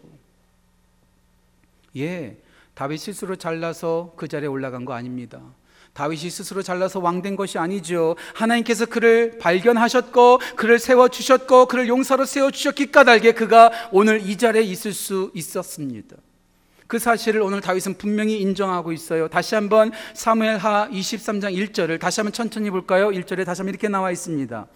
예, 1.97 2.37
다윗 2.73 2.97
스스로 2.97 3.35
잘나서 3.37 4.13
그 4.17 4.27
자리에 4.27 4.47
올라간 4.47 4.83
거 4.85 4.93
아닙니다. 4.93 5.39
다윗이 5.95 6.29
스스로 6.29 6.61
잘나서 6.61 6.99
왕된 6.99 7.37
것이 7.37 7.57
아니죠. 7.57 8.17
하나님께서 8.33 8.85
그를 8.85 9.37
발견하셨고, 9.39 10.39
그를 10.57 10.77
세워주셨고, 10.77 11.67
그를 11.67 11.87
용사로 11.87 12.25
세워주셨기 12.25 12.91
까닭에 12.91 13.31
그가 13.31 13.71
오늘 13.91 14.21
이 14.21 14.37
자리에 14.37 14.61
있을 14.61 14.93
수 14.93 15.31
있었습니다. 15.33 16.17
그 16.87 16.99
사실을 16.99 17.41
오늘 17.41 17.61
다윗은 17.61 17.95
분명히 17.97 18.41
인정하고 18.41 18.91
있어요. 18.91 19.29
다시 19.29 19.55
한번 19.55 19.91
사무엘 20.13 20.57
하 20.57 20.89
23장 20.89 21.55
1절을 21.55 21.99
다시 21.99 22.19
한번 22.19 22.33
천천히 22.33 22.69
볼까요? 22.69 23.09
1절에 23.09 23.45
다시 23.45 23.61
한번 23.61 23.69
이렇게 23.73 23.87
나와 23.87 24.11
있습니다. 24.11 24.67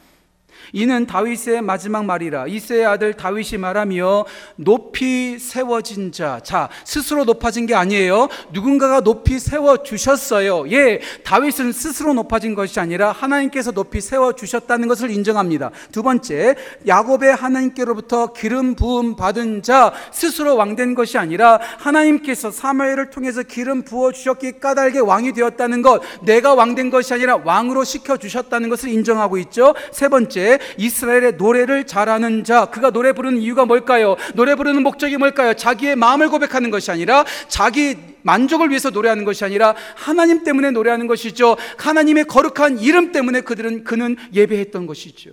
이는 0.74 1.06
다윗의 1.06 1.62
마지막 1.62 2.06
말이라 2.06 2.48
이세의 2.48 2.86
아들 2.86 3.14
다윗이 3.14 3.58
말하며 3.60 4.26
높이 4.56 5.40
세워진 5.40 6.12
자. 6.12 6.40
자, 6.44 6.70
스스로 6.86 7.24
높아진 7.26 7.66
게 7.66 7.76
아니에요. 7.76 8.30
누군가가 8.52 9.02
높이 9.02 9.40
세워 9.40 9.84
주셨어요. 9.84 10.70
예, 10.72 11.00
다윗은 11.24 11.72
스스로 11.72 12.14
높아진 12.14 12.56
것이 12.56 12.80
아니라 12.80 13.12
하나님께서 13.12 13.72
높이 13.72 14.02
세워 14.02 14.34
주셨다는 14.34 14.88
것을 14.88 15.12
인정합니다. 15.12 15.72
두 15.92 16.04
번째, 16.04 16.56
야곱의 16.88 17.36
하나님께로부터 17.36 18.34
기름 18.34 18.76
부음 18.76 19.16
받은 19.16 19.64
자 19.64 19.94
스스로 20.12 20.56
왕된 20.56 20.96
것이 20.96 21.18
아니라 21.18 21.60
하나님께서 21.78 22.52
사무엘을 22.52 23.10
통해서 23.10 23.44
기름 23.44 23.84
부어 23.84 24.12
주셨기 24.12 24.60
까닭에 24.60 25.00
왕이 25.00 25.34
되었다는 25.34 25.82
것. 25.82 26.02
내가 26.22 26.54
왕된 26.54 26.90
것이 26.90 27.14
아니라 27.14 27.38
왕으로 27.44 27.84
시켜 27.84 28.18
주셨다는 28.18 28.70
것을 28.70 28.90
인정하고 28.90 29.38
있죠. 29.38 29.74
세 29.92 30.08
번째, 30.08 30.39
이스라엘의 30.78 31.34
노래를 31.34 31.86
잘하는 31.86 32.44
자, 32.44 32.66
그가 32.66 32.92
노래 32.92 33.14
부르는 33.14 33.42
이유가 33.42 33.66
뭘까요? 33.66 34.16
노래 34.36 34.56
부르는 34.56 34.84
목적이 34.84 35.18
뭘까요? 35.18 35.54
자기의 35.54 35.96
마음을 35.96 36.30
고백하는 36.30 36.70
것이 36.70 36.92
아니라 36.92 37.26
자기 37.48 37.98
만족을 38.22 38.70
위해서 38.70 38.90
노래하는 38.90 39.26
것이 39.26 39.46
아니라 39.46 39.76
하나님 39.96 40.44
때문에 40.44 40.72
노래하는 40.72 41.08
것이죠. 41.08 41.58
하나님의 41.78 42.26
거룩한 42.26 42.80
이름 42.80 43.12
때문에 43.12 43.42
그들은 43.42 43.84
그는 43.84 44.18
예배했던 44.34 44.88
것이죠. 44.88 45.32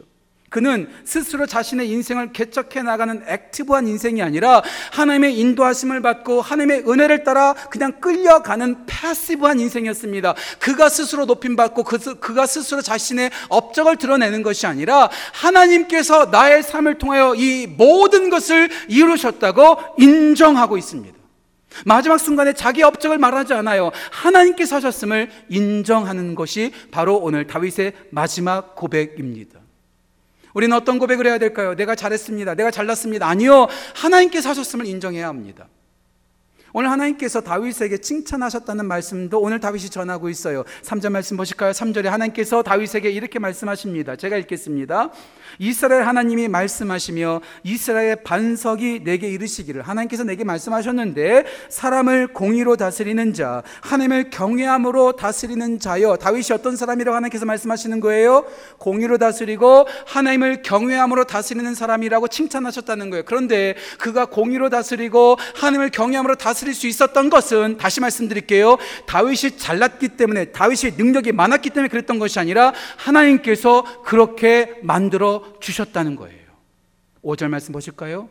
그는 0.56 0.88
스스로 1.04 1.44
자신의 1.44 1.90
인생을 1.90 2.32
개척해 2.32 2.82
나가는 2.82 3.22
active한 3.28 3.86
인생이 3.88 4.22
아니라 4.22 4.62
하나님의 4.92 5.38
인도하심을 5.38 6.00
받고 6.00 6.40
하나님의 6.40 6.84
은혜를 6.88 7.24
따라 7.24 7.52
그냥 7.68 8.00
끌려가는 8.00 8.86
passive한 8.86 9.60
인생이었습니다. 9.60 10.34
그가 10.58 10.88
스스로 10.88 11.26
높임 11.26 11.56
받고 11.56 11.82
그가 11.82 12.46
스스로 12.46 12.80
자신의 12.80 13.32
업적을 13.50 13.96
드러내는 13.96 14.42
것이 14.42 14.66
아니라 14.66 15.10
하나님께서 15.34 16.30
나의 16.32 16.62
삶을 16.62 16.96
통하여 16.96 17.34
이 17.34 17.66
모든 17.66 18.30
것을 18.30 18.70
이루셨다고 18.88 19.76
인정하고 19.98 20.78
있습니다. 20.78 21.14
마지막 21.84 22.16
순간에 22.16 22.54
자기 22.54 22.82
업적을 22.82 23.18
말하지 23.18 23.52
않아요. 23.52 23.90
하나님께서 24.10 24.76
하셨음을 24.76 25.30
인정하는 25.50 26.34
것이 26.34 26.72
바로 26.90 27.18
오늘 27.18 27.46
다윗의 27.46 27.92
마지막 28.08 28.74
고백입니다. 28.74 29.65
우리는 30.56 30.74
어떤 30.74 30.98
고백을 30.98 31.26
해야 31.26 31.36
될까요? 31.36 31.74
내가 31.74 31.94
잘했습니다. 31.94 32.54
내가 32.54 32.70
잘났습니다. 32.70 33.28
아니요. 33.28 33.66
하나님께서 33.94 34.48
하셨음을 34.48 34.86
인정해야 34.86 35.28
합니다. 35.28 35.68
오늘 36.78 36.90
하나님께서 36.90 37.40
다윗에게 37.40 37.96
칭찬하셨다는 38.02 38.84
말씀도 38.84 39.40
오늘 39.40 39.60
다윗이 39.60 39.88
전하고 39.88 40.28
있어요. 40.28 40.62
3절 40.82 41.08
말씀 41.08 41.38
보실까요? 41.38 41.70
3절에 41.70 42.04
하나님께서 42.04 42.62
다윗에게 42.62 43.08
이렇게 43.08 43.38
말씀하십니다. 43.38 44.16
제가 44.16 44.36
읽겠습니다. 44.36 45.10
이스라엘 45.58 46.02
하나님이 46.02 46.48
말씀하시며 46.48 47.40
이스라엘 47.62 48.16
반석이 48.16 49.04
내게 49.04 49.30
이르시기를 49.30 49.80
하나님께서 49.80 50.24
내게 50.24 50.44
말씀하셨는데 50.44 51.44
사람을 51.70 52.34
공의로 52.34 52.76
다스리는 52.76 53.32
자 53.32 53.62
하나님을 53.80 54.28
경외함으로 54.28 55.12
다스리는 55.12 55.78
자여 55.78 56.18
다윗이 56.18 56.48
어떤 56.52 56.76
사람이라고 56.76 57.16
하나님께서 57.16 57.46
말씀하시는 57.46 58.00
거예요? 58.00 58.44
공의로 58.76 59.16
다스리고 59.16 59.86
하나님을 60.08 60.60
경외함으로 60.60 61.24
다스리는 61.24 61.74
사람이라고 61.74 62.28
칭찬하셨다는 62.28 63.08
거예요. 63.08 63.24
그런데 63.24 63.76
그가 63.98 64.26
공의로 64.26 64.68
다스리고 64.68 65.38
하나님을 65.54 65.88
경외함으로 65.88 66.34
다스 66.34 66.65
릴 66.66 66.74
수 66.74 66.86
있었던 66.86 67.30
것은 67.30 67.78
다시 67.78 68.00
말씀드릴게요. 68.00 68.76
다윗이 69.06 69.56
잘났기 69.56 70.10
때문에 70.10 70.46
다윗이 70.46 70.92
능력이 70.96 71.32
많았기 71.32 71.70
때문에 71.70 71.88
그랬던 71.88 72.18
것이 72.18 72.38
아니라 72.38 72.72
하나님께서 72.96 74.02
그렇게 74.02 74.74
만들어 74.82 75.42
주셨다는 75.60 76.16
거예요. 76.16 76.46
5절 77.22 77.48
말씀 77.48 77.72
보실까요? 77.72 78.28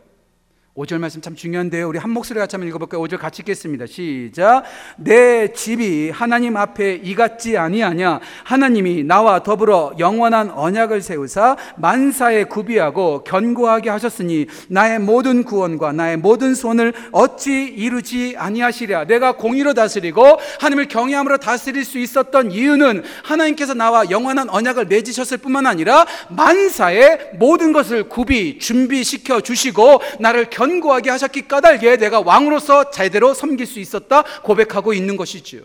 5절 0.75 0.97
말씀 0.97 1.21
참 1.21 1.35
중요한데요. 1.35 1.87
우리 1.87 1.97
한 1.97 2.11
목소리 2.11 2.37
같이 2.37 2.57
한번 2.57 2.67
읽어볼까요? 2.67 3.01
5절 3.01 3.17
같이 3.17 3.41
읽겠습니다. 3.41 3.85
시작. 3.85 4.63
내 4.97 5.53
집이 5.53 6.09
하나님 6.09 6.57
앞에 6.57 6.99
이 7.01 7.15
같지 7.15 7.57
아니하냐? 7.57 8.19
하나님이 8.43 9.03
나와 9.03 9.41
더불어 9.41 9.93
영원한 9.99 10.49
언약을 10.49 11.01
세우사 11.01 11.55
만사에 11.77 12.43
구비하고 12.43 13.23
견고하게 13.23 13.89
하셨으니 13.89 14.47
나의 14.67 14.99
모든 14.99 15.45
구원과 15.45 15.93
나의 15.93 16.17
모든 16.17 16.53
소원을 16.53 16.91
어찌 17.13 17.53
이루지 17.63 18.35
아니하시랴? 18.37 19.05
내가 19.05 19.37
공의로 19.37 19.75
다스리고 19.75 20.25
하나님을 20.59 20.89
경외함으로 20.89 21.37
다스릴 21.37 21.85
수 21.85 21.99
있었던 21.99 22.51
이유는 22.51 23.05
하나님께서 23.23 23.75
나와 23.75 24.09
영원한 24.09 24.49
언약을 24.49 24.87
맺으셨을 24.87 25.37
뿐만 25.37 25.67
아니라 25.67 26.05
만사에 26.27 27.31
모든 27.39 27.71
것을 27.71 28.09
구비 28.09 28.59
준비시켜 28.59 29.39
주시고 29.39 30.01
나를 30.19 30.47
견 30.49 30.64
견고하게 30.65 31.11
하셨기 31.11 31.47
까닭에 31.47 31.97
내가 31.97 32.21
왕으로서 32.21 32.89
제대로 32.89 33.33
섬길 33.33 33.65
수 33.67 33.79
있었다 33.79 34.23
고백하고 34.43 34.93
있는 34.93 35.15
것이지요. 35.17 35.61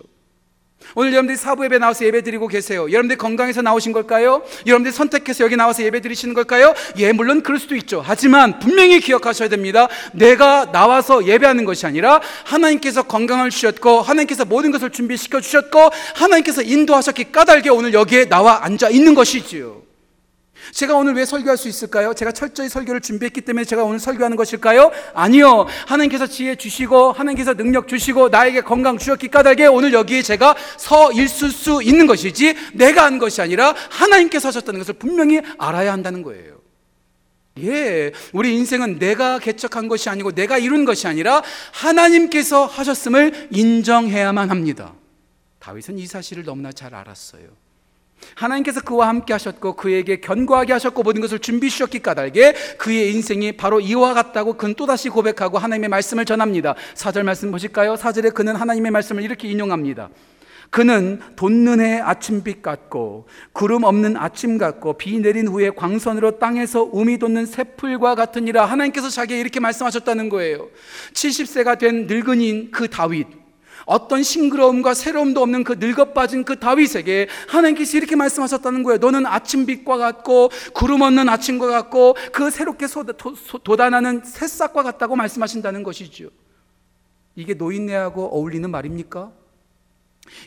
오늘 0.94 1.12
여러분들이 1.12 1.36
사부 1.36 1.64
예배 1.64 1.78
나와서 1.78 2.04
예배 2.04 2.22
드리고 2.22 2.48
계세요. 2.48 2.90
여러분들 2.90 3.16
건강해서 3.16 3.62
나오신 3.62 3.92
걸까요? 3.92 4.42
여러분들이 4.66 4.92
선택해서 4.92 5.44
여기 5.44 5.54
나와서 5.54 5.84
예배 5.84 6.00
드리시는 6.00 6.34
걸까요? 6.34 6.74
예, 6.96 7.12
물론 7.12 7.42
그럴 7.42 7.60
수도 7.60 7.76
있죠. 7.76 8.02
하지만 8.04 8.58
분명히 8.58 8.98
기억하셔야 8.98 9.48
됩니다. 9.48 9.88
내가 10.12 10.72
나와서 10.72 11.26
예배하는 11.26 11.64
것이 11.64 11.86
아니라 11.86 12.20
하나님께서 12.44 13.02
건강을 13.02 13.50
주셨고 13.50 14.00
하나님께서 14.00 14.46
모든 14.46 14.70
것을 14.70 14.90
준비시켜 14.90 15.40
주셨고 15.40 15.90
하나님께서 16.14 16.62
인도하셨기 16.62 17.30
까닭에 17.30 17.68
오늘 17.68 17.92
여기에 17.92 18.24
나와 18.28 18.64
앉아 18.64 18.88
있는 18.88 19.14
것이지요. 19.14 19.89
제가 20.72 20.94
오늘 20.94 21.14
왜 21.14 21.24
설교할 21.24 21.56
수 21.56 21.68
있을까요? 21.68 22.14
제가 22.14 22.32
철저히 22.32 22.68
설교를 22.68 23.00
준비했기 23.00 23.40
때문에 23.42 23.64
제가 23.64 23.84
오늘 23.84 23.98
설교하는 23.98 24.36
것일까요? 24.36 24.90
아니요. 25.14 25.66
하나님께서 25.86 26.26
지혜 26.26 26.54
주시고 26.54 27.12
하나님께서 27.12 27.54
능력 27.54 27.88
주시고 27.88 28.28
나에게 28.28 28.62
건강 28.62 28.98
주셨기 28.98 29.28
까닭에 29.28 29.66
오늘 29.66 29.92
여기에 29.92 30.22
제가 30.22 30.54
서 30.76 31.12
있을 31.12 31.50
수 31.50 31.82
있는 31.82 32.06
것이지 32.06 32.54
내가 32.74 33.04
한 33.04 33.18
것이 33.18 33.42
아니라 33.42 33.74
하나님께서 33.90 34.48
하셨다는 34.48 34.80
것을 34.80 34.94
분명히 34.94 35.40
알아야 35.58 35.92
한다는 35.92 36.22
거예요. 36.22 36.60
예, 37.58 38.12
우리 38.32 38.56
인생은 38.56 38.98
내가 38.98 39.38
개척한 39.38 39.88
것이 39.88 40.08
아니고 40.08 40.32
내가 40.32 40.56
이룬 40.58 40.84
것이 40.84 41.06
아니라 41.06 41.42
하나님께서 41.72 42.66
하셨음을 42.66 43.48
인정해야만 43.50 44.50
합니다. 44.50 44.94
다윗은 45.58 45.98
이 45.98 46.06
사실을 46.06 46.44
너무나 46.44 46.72
잘 46.72 46.94
알았어요. 46.94 47.59
하나님께서 48.34 48.80
그와 48.80 49.08
함께 49.08 49.32
하셨고 49.32 49.74
그에게 49.74 50.20
견고하게 50.20 50.72
하셨고 50.72 51.02
모든 51.02 51.20
것을 51.20 51.38
준비해 51.38 51.70
주셨기 51.70 52.00
까닭에 52.00 52.54
그의 52.78 53.12
인생이 53.14 53.52
바로 53.52 53.80
이와 53.80 54.14
같다고 54.14 54.54
그는 54.54 54.74
또다시 54.74 55.08
고백하고 55.08 55.58
하나님의 55.58 55.88
말씀을 55.88 56.24
전합니다. 56.24 56.74
4절 56.94 57.22
말씀 57.22 57.50
보실까요? 57.50 57.94
4절에 57.94 58.34
그는 58.34 58.56
하나님의 58.56 58.90
말씀을 58.90 59.22
이렇게 59.22 59.48
인용합니다. 59.48 60.10
그는 60.70 61.20
해 61.80 61.98
아침빛 61.98 62.62
같고 62.62 63.26
구름 63.52 63.82
없는 63.82 64.16
아침 64.16 64.56
같고 64.56 64.94
비 64.94 65.18
내린 65.18 65.48
후에 65.48 65.70
광선으로 65.70 66.38
땅에서 66.38 66.88
우미 66.92 67.18
돋는 67.18 67.46
새풀과 67.46 68.14
같으니라 68.14 68.66
하나님께서 68.66 69.10
자기에 69.10 69.40
이렇게 69.40 69.58
말씀하셨다는 69.58 70.28
거예요. 70.28 70.68
70세가 71.12 71.78
된 71.78 72.06
늙은이인 72.06 72.70
그 72.70 72.88
다윗 72.88 73.39
어떤 73.90 74.22
싱그러움과 74.22 74.94
새로움도 74.94 75.42
없는 75.42 75.64
그 75.64 75.74
늙어빠진 75.80 76.44
그 76.44 76.60
다윗에게 76.60 77.26
하나님께서 77.48 77.96
이렇게 77.96 78.14
말씀하셨다는 78.14 78.84
거예요. 78.84 78.98
너는 78.98 79.26
아침빛과 79.26 79.96
같고 79.96 80.50
구름 80.72 81.00
없는 81.00 81.28
아침과 81.28 81.66
같고 81.66 82.14
그 82.32 82.52
새롭게 82.52 82.86
돋아나는 83.64 84.22
새싹과 84.24 84.84
같다고 84.84 85.16
말씀하신다는 85.16 85.82
것이죠. 85.82 86.30
이게 87.34 87.54
노인네하고 87.54 88.26
어울리는 88.26 88.70
말입니까? 88.70 89.32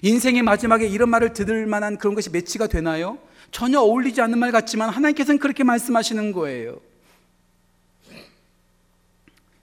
인생의 0.04 0.42
마지막에 0.42 0.88
이런 0.88 1.10
말을 1.10 1.34
들을 1.34 1.66
만한 1.68 1.98
그런 1.98 2.16
것이 2.16 2.30
매치가 2.30 2.68
되나요? 2.68 3.18
전혀 3.52 3.82
어울리지 3.82 4.22
않는 4.22 4.40
말 4.40 4.54
같지만 4.54 4.88
하나님께서는 4.90 5.40
그렇게 5.40 5.66
말씀하시는 5.66 6.32
거예요. 6.32 6.80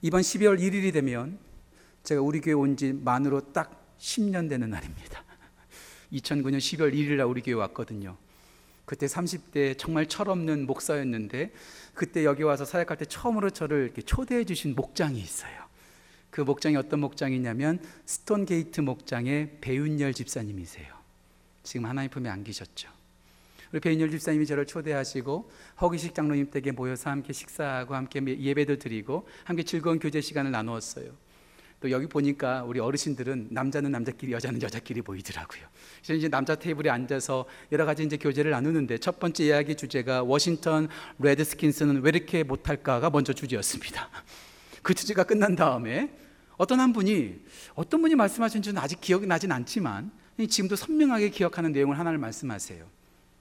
이번 0.03 0.21
12월 0.21 0.59
1일이 0.59 0.93
되면 0.93 1.39
제가 2.03 2.21
우리 2.21 2.41
교회 2.41 2.53
온 2.53 2.75
지 2.75 2.93
만으로 2.93 3.51
딱 3.53 3.95
10년 3.99 4.49
되는 4.49 4.69
날입니다. 4.69 5.23
2009년 6.13 6.57
12월 6.57 6.93
1일 6.93 7.15
날 7.17 7.27
우리 7.27 7.41
교회 7.41 7.53
왔거든요. 7.55 8.17
그때 8.85 9.05
30대 9.05 9.77
정말 9.77 10.07
철없는 10.07 10.65
목사였는데 10.65 11.53
그때 11.93 12.25
여기 12.25 12.43
와서 12.43 12.65
사역할 12.65 12.97
때 12.97 13.05
처음으로 13.05 13.49
저를 13.51 13.83
이렇게 13.85 14.01
초대해 14.01 14.43
주신 14.43 14.75
목장이 14.75 15.19
있어요. 15.19 15.61
그 16.29 16.41
목장이 16.41 16.75
어떤 16.75 16.99
목장이냐면 17.01 17.79
스톤 18.05 18.45
게이트 18.45 18.81
목장의 18.81 19.57
배윤열 19.61 20.13
집사님이세요. 20.13 20.93
지금 21.63 21.85
하나님 21.85 22.09
품에 22.09 22.29
안기셨죠. 22.29 22.89
우리 23.71 23.79
배윤열 23.79 24.11
집사님이 24.11 24.45
저를 24.45 24.65
초대하시고 24.65 25.51
허기식 25.79 26.13
장로님 26.15 26.51
댁에 26.51 26.71
모여서 26.71 27.09
함께 27.09 27.31
식사하고 27.31 27.95
함께 27.95 28.21
예배도 28.25 28.77
드리고 28.77 29.27
함께 29.45 29.63
즐거운 29.63 29.99
교제 29.99 30.19
시간을 30.19 30.51
나누었어요. 30.51 31.11
또 31.81 31.89
여기 31.89 32.05
보니까 32.05 32.63
우리 32.63 32.79
어르신들은 32.79 33.47
남자는 33.49 33.91
남자끼리 33.91 34.31
여자는 34.31 34.61
여자끼리 34.61 35.01
보이더라고요. 35.01 35.63
그래서 35.97 36.13
이제 36.13 36.29
남자 36.29 36.53
테이블에 36.53 36.91
앉아서 36.91 37.45
여러 37.71 37.85
가지 37.85 38.03
이제 38.03 38.17
교제를 38.17 38.51
나누는데 38.51 38.99
첫 38.99 39.19
번째 39.19 39.45
이야기 39.45 39.75
주제가 39.75 40.21
워싱턴 40.21 40.87
레드스킨스는 41.17 42.03
왜 42.03 42.09
이렇게 42.09 42.43
못할까가 42.43 43.09
먼저 43.09 43.33
주제였습니다. 43.33 44.09
그 44.83 44.93
주제가 44.93 45.23
끝난 45.23 45.55
다음에 45.55 46.15
어떤 46.55 46.79
한 46.79 46.93
분이 46.93 47.39
어떤 47.73 48.01
분이 48.01 48.13
말씀하신지는 48.13 48.79
아직 48.79 49.01
기억이 49.01 49.25
나진 49.25 49.51
않지만 49.51 50.11
지금도 50.47 50.75
선명하게 50.75 51.29
기억하는 51.29 51.71
내용을 51.71 51.97
하나를 51.97 52.19
말씀하세요. 52.19 52.85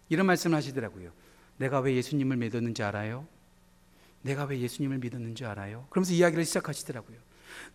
이런 0.08 0.24
말씀을 0.24 0.56
하시더라고요. 0.56 1.12
내가 1.58 1.80
왜 1.80 1.94
예수님을 1.94 2.38
믿었는지 2.38 2.82
알아요? 2.82 3.26
내가 4.22 4.44
왜 4.44 4.60
예수님을 4.60 4.98
믿었는지 4.98 5.44
알아요? 5.44 5.86
그러면서 5.90 6.14
이야기를 6.14 6.46
시작하시더라고요. 6.46 7.18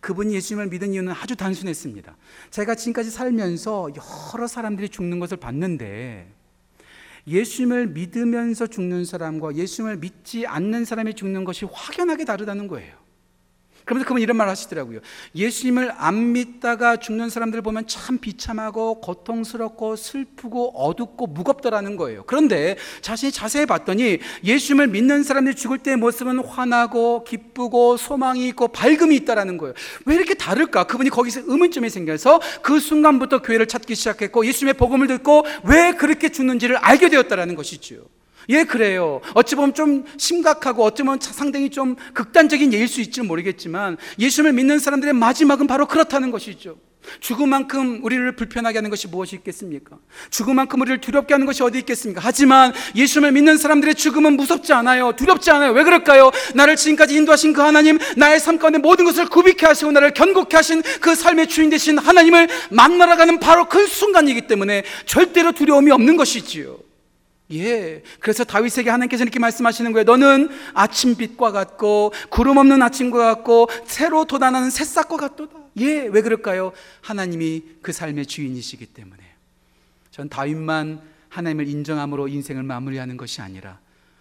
그분이 0.00 0.34
예수님을 0.34 0.68
믿은 0.68 0.92
이유는 0.92 1.12
아주 1.12 1.36
단순했습니다. 1.36 2.16
제가 2.50 2.74
지금까지 2.74 3.10
살면서 3.10 3.90
여러 4.34 4.46
사람들이 4.46 4.88
죽는 4.88 5.18
것을 5.18 5.36
봤는데 5.36 6.32
예수님을 7.26 7.88
믿으면서 7.88 8.66
죽는 8.66 9.04
사람과 9.04 9.54
예수님을 9.54 9.96
믿지 9.98 10.46
않는 10.46 10.84
사람이 10.84 11.14
죽는 11.14 11.44
것이 11.44 11.66
확연하게 11.70 12.24
다르다는 12.24 12.68
거예요. 12.68 13.05
그러면서 13.86 14.08
그분 14.08 14.20
이런 14.20 14.36
말 14.36 14.48
하시더라고요. 14.48 14.98
예수님을 15.36 15.92
안 15.96 16.32
믿다가 16.32 16.96
죽는 16.96 17.30
사람들을 17.30 17.62
보면 17.62 17.86
참 17.86 18.18
비참하고 18.18 19.00
고통스럽고 19.00 19.94
슬프고 19.94 20.72
어둡고 20.74 21.28
무겁더라는 21.28 21.96
거예요. 21.96 22.24
그런데 22.26 22.76
자신이 23.00 23.30
자세히 23.30 23.64
봤더니 23.64 24.18
예수님을 24.42 24.88
믿는 24.88 25.22
사람들이 25.22 25.54
죽을 25.54 25.78
때의 25.78 25.98
모습은 25.98 26.40
환하고 26.40 27.22
기쁘고 27.22 27.96
소망이 27.96 28.48
있고 28.48 28.66
밝음이 28.68 29.14
있다라는 29.14 29.56
거예요. 29.56 29.74
왜 30.04 30.16
이렇게 30.16 30.34
다를까? 30.34 30.84
그분이 30.88 31.08
거기서 31.10 31.42
의문점이 31.46 31.88
생겨서 31.88 32.40
그 32.62 32.80
순간부터 32.80 33.40
교회를 33.40 33.66
찾기 33.66 33.94
시작했고 33.94 34.46
예수님의 34.46 34.74
복음을 34.74 35.06
듣고 35.06 35.44
왜 35.62 35.92
그렇게 35.92 36.30
죽는지를 36.30 36.76
알게 36.78 37.08
되었다라는 37.08 37.54
것이죠. 37.54 38.08
예, 38.48 38.64
그래요. 38.64 39.20
어찌 39.34 39.54
보면 39.54 39.74
좀 39.74 40.04
심각하고 40.16 40.84
어찌 40.84 41.02
보면 41.02 41.18
상당히 41.20 41.70
좀 41.70 41.96
극단적인 42.14 42.72
예일 42.72 42.88
수 42.88 43.00
있지는 43.00 43.26
모르겠지만 43.26 43.96
예수님을 44.18 44.52
믿는 44.52 44.78
사람들의 44.78 45.14
마지막은 45.14 45.66
바로 45.66 45.86
그렇다는 45.86 46.30
것이죠. 46.30 46.76
죽음만큼 47.20 48.00
우리를 48.02 48.36
불편하게 48.36 48.78
하는 48.78 48.90
것이 48.90 49.08
무엇이 49.08 49.36
있겠습니까? 49.36 49.96
죽음만큼 50.30 50.80
우리를 50.80 51.00
두렵게 51.00 51.34
하는 51.34 51.46
것이 51.46 51.62
어디 51.62 51.78
있겠습니까? 51.78 52.20
하지만 52.24 52.72
예수님을 52.94 53.32
믿는 53.32 53.56
사람들의 53.56 53.94
죽음은 53.94 54.36
무섭지 54.36 54.72
않아요. 54.72 55.12
두렵지 55.12 55.50
않아요. 55.50 55.72
왜 55.72 55.84
그럴까요? 55.84 56.30
나를 56.54 56.76
지금까지 56.76 57.14
인도하신 57.14 57.52
그 57.52 57.60
하나님, 57.60 57.98
나의 58.16 58.40
삶 58.40 58.58
가운데 58.58 58.78
모든 58.78 59.04
것을 59.04 59.26
구비케 59.26 59.66
하시고 59.66 59.92
나를 59.92 60.14
견고케 60.14 60.56
하신 60.56 60.82
그 61.00 61.14
삶의 61.14 61.48
주인 61.48 61.70
되신 61.70 61.98
하나님을 61.98 62.48
만나러 62.70 63.16
가는 63.16 63.38
바로 63.38 63.68
그 63.68 63.86
순간이기 63.86 64.42
때문에 64.42 64.82
절대로 65.04 65.52
두려움이 65.52 65.90
없는 65.90 66.16
것이지요. 66.16 66.85
예. 67.52 68.02
그래서 68.18 68.44
다윗에게 68.44 68.90
하나님께서 68.90 69.22
이렇게 69.22 69.38
말씀하시는 69.38 69.92
거예요. 69.92 70.04
너는 70.04 70.48
아침빛과 70.74 71.52
같고 71.52 72.12
구름 72.28 72.56
없는 72.56 72.82
아침과 72.82 73.18
같고 73.18 73.68
새로 73.86 74.24
돋아나는 74.24 74.70
새싹과 74.70 75.16
같도다. 75.16 75.56
예. 75.78 76.06
왜 76.06 76.22
그럴까요? 76.22 76.72
하나님이 77.02 77.62
그 77.82 77.92
삶의 77.92 78.26
주인이시기 78.26 78.86
때문에. 78.86 79.22
전 80.10 80.28
다윗만 80.28 81.00
하나님을 81.28 81.68
인정함으로 81.68 82.28
인생을 82.28 82.62
마무리하는 82.62 83.16
것이 83.16 83.42
아니라 83.42 83.78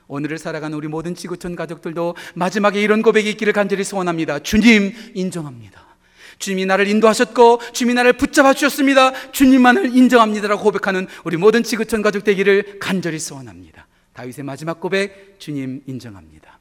오늘을 0.07 0.37
살아가는 0.37 0.77
우리 0.77 0.87
모든 0.87 1.15
지구촌 1.15 1.55
가족들도 1.55 2.15
마지막에 2.35 2.81
이런 2.81 3.01
고백이 3.01 3.29
있기를 3.31 3.53
간절히 3.53 3.83
소원합니다. 3.83 4.39
주님 4.39 4.93
인정합니다. 5.13 5.94
주님이 6.39 6.65
나를 6.65 6.87
인도하셨고 6.87 7.59
주님이 7.73 7.93
나를 7.95 8.13
붙잡아 8.13 8.53
주셨습니다. 8.53 9.31
주님만을 9.31 9.95
인정합니다라고 9.95 10.63
고백하는 10.63 11.07
우리 11.23 11.37
모든 11.37 11.63
지구촌 11.63 12.01
가족 12.01 12.23
되기를 12.23 12.79
간절히 12.79 13.19
소원합니다. 13.19 13.87
다윗의 14.13 14.45
마지막 14.45 14.79
고백 14.79 15.35
주님 15.39 15.83
인정합니다. 15.85 16.59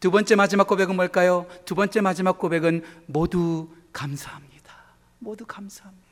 두 0.00 0.10
번째 0.10 0.34
마지막 0.34 0.66
고백은 0.66 0.96
뭘까요? 0.96 1.46
두 1.64 1.74
번째 1.74 2.02
마지막 2.02 2.38
고백은 2.38 2.82
모두 3.06 3.68
감사합니다. 3.92 4.74
모두 5.18 5.46
감사합니다. 5.46 6.04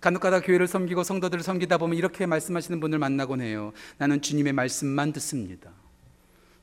간혹가다 0.00 0.40
교회를 0.40 0.66
섬기고 0.66 1.04
성도들을 1.04 1.44
섬기다 1.44 1.78
보면 1.78 1.96
이렇게 1.96 2.26
말씀하시는 2.26 2.80
분을 2.80 2.98
만나곤 2.98 3.40
해요. 3.42 3.72
나는 3.98 4.20
주님의 4.20 4.52
말씀만 4.54 5.12
듣습니다. 5.12 5.70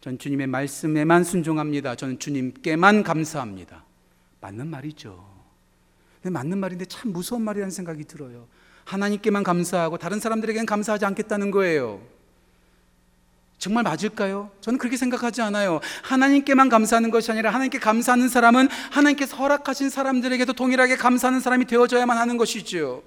전 0.02 0.18
주님의 0.18 0.48
말씀에만 0.48 1.24
순종합니다. 1.24 1.96
저는 1.96 2.20
주님께만 2.20 3.04
감사합니다. 3.04 3.87
맞는 4.42 4.68
말이죠. 4.68 5.38
맞는 6.24 6.58
말인데 6.58 6.86
참 6.86 7.12
무서운 7.14 7.42
말이라는 7.44 7.72
생각이 7.72 8.04
들어요. 8.04 8.48
하나님께만 8.86 9.44
감사하고 9.44 9.98
다른 9.98 10.20
사람들에게는 10.20 10.66
감사하지 10.66 11.06
않겠다는 11.06 11.52
거예요. 11.52 12.02
정말 13.58 13.84
맞을까요? 13.84 14.52
저는 14.62 14.78
그렇게 14.78 14.98
생각하지 14.98 15.42
않아요. 15.42 15.80
하나님께만 16.04 16.70
감사하는 16.70 17.10
것이 17.10 17.32
아니라 17.32 17.50
하나님께 17.52 17.80
감사하는 17.80 18.30
사람은 18.30 18.70
하나님께서 18.92 19.36
허락하신 19.38 19.90
사람들에게도 19.90 20.54
동일하게 20.54 20.96
감사하는 20.96 21.40
사람이 21.40 21.66
되어져야만 21.66 22.18
하는 22.18 22.38
것이죠. 22.38 23.04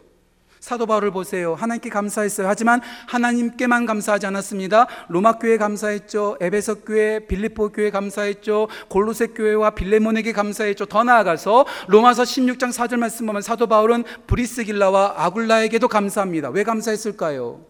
사도 0.61 0.85
바울을 0.85 1.11
보세요. 1.11 1.55
하나님께 1.55 1.88
감사했어요. 1.88 2.46
하지만 2.46 2.83
하나님께만 3.09 3.87
감사하지 3.87 4.27
않았습니다. 4.27 4.87
로마 5.09 5.38
교회 5.38 5.57
감사했죠. 5.57 6.37
에베소 6.38 6.83
교회, 6.83 7.27
빌립보 7.27 7.70
교회 7.70 7.90
감사했죠. 7.90 8.68
골로새 8.88 9.29
교회와 9.29 9.70
빌레몬에게 9.70 10.33
감사했죠. 10.33 10.85
더 10.85 11.03
나아가서 11.03 11.64
로마서 11.88 12.25
16장 12.25 12.73
4절 12.73 12.99
말씀 12.99 13.25
보면 13.25 13.40
사도 13.40 13.66
바울은 13.68 14.05
브리스길라와 14.27 15.14
아굴라에게도 15.16 15.88
감사합니다. 15.88 16.51
왜 16.51 16.62
감사했을까요? 16.62 17.64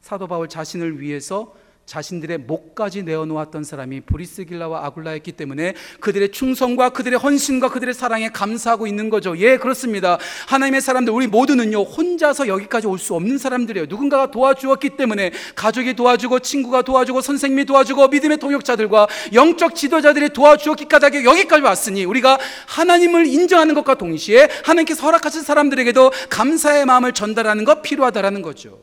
사도 0.00 0.26
바울 0.26 0.48
자신을 0.48 1.00
위해서 1.00 1.54
자신들의 1.86 2.38
목까지 2.38 3.02
내어놓았던 3.04 3.62
사람이 3.62 4.00
브리스길라와 4.02 4.86
아굴라였기 4.86 5.32
때문에 5.32 5.74
그들의 6.00 6.32
충성과 6.32 6.90
그들의 6.90 7.18
헌신과 7.18 7.68
그들의 7.68 7.94
사랑에 7.94 8.30
감사하고 8.30 8.86
있는 8.86 9.10
거죠. 9.10 9.36
예, 9.38 9.56
그렇습니다. 9.56 10.18
하나님의 10.48 10.80
사람들, 10.80 11.12
우리 11.12 11.26
모두는요, 11.26 11.82
혼자서 11.82 12.48
여기까지 12.48 12.86
올 12.88 13.04
수 13.04 13.14
없는 13.14 13.36
사람들이에요. 13.38 13.86
누군가가 13.88 14.30
도와주었기 14.30 14.90
때문에 14.96 15.32
가족이 15.54 15.94
도와주고 15.94 16.38
친구가 16.40 16.82
도와주고 16.82 17.20
선생님이 17.20 17.66
도와주고 17.66 18.08
믿음의 18.08 18.38
동역자들과 18.38 19.08
영적 19.34 19.74
지도자들이 19.74 20.30
도와주었기까지 20.30 21.24
여기까지 21.24 21.62
왔으니 21.62 22.04
우리가 22.06 22.38
하나님을 22.66 23.26
인정하는 23.26 23.74
것과 23.74 23.96
동시에 23.96 24.48
하나님께서 24.64 25.02
허락하신 25.02 25.42
사람들에게도 25.42 26.12
감사의 26.30 26.86
마음을 26.86 27.12
전달하는 27.12 27.64
것 27.64 27.82
필요하다라는 27.82 28.40
거죠. 28.40 28.80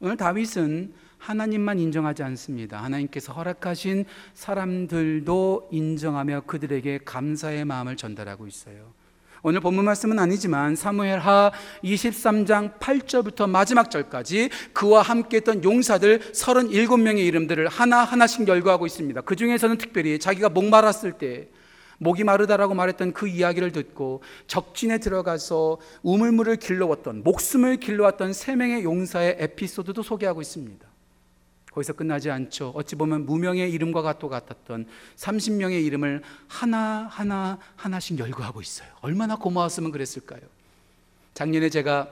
오늘 0.00 0.16
다윗은 0.16 0.92
하나님만 1.22 1.78
인정하지 1.78 2.24
않습니다. 2.24 2.82
하나님께서 2.82 3.32
허락하신 3.32 4.06
사람들도 4.34 5.68
인정하며 5.70 6.42
그들에게 6.46 7.00
감사의 7.04 7.64
마음을 7.64 7.96
전달하고 7.96 8.48
있어요. 8.48 8.92
오늘 9.44 9.60
본문 9.60 9.84
말씀은 9.84 10.18
아니지만 10.18 10.74
사무엘하 10.74 11.52
23장 11.84 12.78
8절부터 12.78 13.48
마지막 13.48 13.90
절까지 13.90 14.50
그와 14.72 15.02
함께 15.02 15.38
했던 15.38 15.62
용사들 15.62 16.32
37명의 16.32 17.20
이름들을 17.26 17.68
하나하나씩 17.68 18.46
열거하고 18.48 18.86
있습니다. 18.86 19.20
그 19.20 19.36
중에서는 19.36 19.78
특별히 19.78 20.18
자기가 20.18 20.48
목말았을 20.48 21.12
때 21.12 21.48
목이 21.98 22.24
마르다라고 22.24 22.74
말했던 22.74 23.12
그 23.12 23.28
이야기를 23.28 23.70
듣고 23.70 24.22
적진에 24.48 24.98
들어가서 24.98 25.78
우물물을 26.02 26.56
길러왔던 26.56 27.22
목숨을 27.22 27.76
길러왔던 27.76 28.32
세 28.32 28.56
명의 28.56 28.82
용사의 28.82 29.36
에피소드도 29.38 30.02
소개하고 30.02 30.40
있습니다. 30.40 30.91
거기서 31.74 31.94
끝나지 31.94 32.30
않죠. 32.30 32.72
어찌 32.74 32.96
보면 32.96 33.24
무명의 33.26 33.70
이름과 33.72 34.02
같도 34.02 34.28
같았던 34.28 34.86
30명의 35.16 35.84
이름을 35.86 36.22
하나 36.48 37.06
하나 37.10 37.58
하나씩 37.76 38.18
열거하고 38.18 38.60
있어요. 38.60 38.88
얼마나 39.00 39.36
고마웠으면 39.36 39.90
그랬을까요? 39.90 40.40
작년에 41.34 41.70
제가 41.70 42.08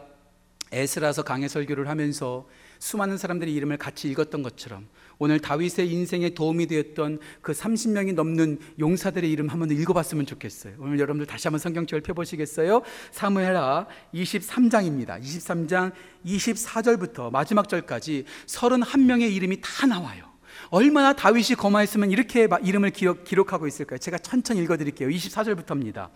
에스라서 0.72 1.24
강해 1.24 1.48
설교를 1.48 1.88
하면서 1.88 2.46
수많은 2.80 3.18
사람들의 3.18 3.54
이름을 3.54 3.76
같이 3.76 4.08
읽었던 4.08 4.42
것처럼 4.42 4.88
오늘 5.18 5.38
다윗의 5.38 5.92
인생에 5.92 6.30
도움이 6.30 6.66
되었던 6.66 7.18
그 7.42 7.52
30명이 7.52 8.14
넘는 8.14 8.58
용사들의 8.78 9.30
이름 9.30 9.48
한번 9.48 9.70
읽어봤으면 9.70 10.24
좋겠어요. 10.24 10.74
오늘 10.78 10.98
여러분들 10.98 11.26
다시 11.26 11.46
한번 11.46 11.58
성경책을 11.58 12.00
펴보시겠어요? 12.00 12.80
사무엘하 13.12 13.86
23장입니다. 14.14 15.20
23장 15.22 15.92
24절부터 16.24 17.30
마지막 17.30 17.68
절까지 17.68 18.24
31명의 18.46 19.30
이름이 19.34 19.60
다 19.60 19.86
나와요. 19.86 20.24
얼마나 20.70 21.12
다윗이 21.12 21.56
거마했으면 21.58 22.10
이렇게 22.10 22.48
이름을 22.62 22.90
기록, 22.90 23.52
하고 23.52 23.66
있을까요? 23.66 23.98
제가 23.98 24.16
천천히 24.18 24.62
읽어드릴게요. 24.62 25.10
24절부터입니다. 25.10 26.08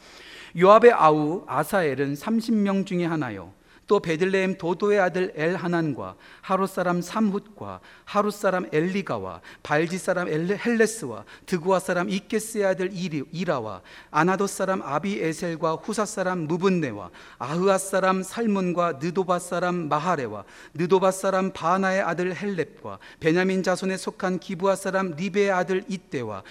요압의 0.58 0.92
아우 0.92 1.44
아사엘은 1.46 2.14
30명 2.14 2.86
중에 2.86 3.04
하나요. 3.04 3.52
또 3.86 4.00
베들레헴 4.00 4.58
도도의 4.58 4.98
아들 4.98 5.32
엘하난과 5.34 6.16
하루 6.40 6.66
사람 6.66 7.02
삼훗과 7.02 7.80
하루 8.04 8.30
사람 8.30 8.66
엘리가와 8.72 9.40
발지 9.62 9.98
사람 9.98 10.28
헬레스와 10.28 11.24
드구아 11.46 11.80
사람 11.80 12.08
이케스의 12.08 12.64
아들 12.64 12.90
이라와 12.92 13.82
아나도 14.10 14.46
사람 14.46 14.80
아비에셀과 14.82 15.74
후사 15.74 16.06
사람 16.06 16.46
무분네와 16.46 17.10
아흐아 17.38 17.78
사람 17.78 18.22
살문과 18.22 18.94
느도바 19.02 19.38
사람 19.38 19.88
마하레와 19.88 20.44
느도바 20.74 21.10
사람 21.10 21.52
바아나의 21.52 22.00
아들 22.02 22.34
헬렙과 22.34 22.98
베냐민 23.20 23.62
자손에 23.62 23.96
속한 23.96 24.38
기브아 24.38 24.76
사람 24.76 25.10
리배의 25.10 25.50
아들 25.50 25.84
잇대와 25.88 26.42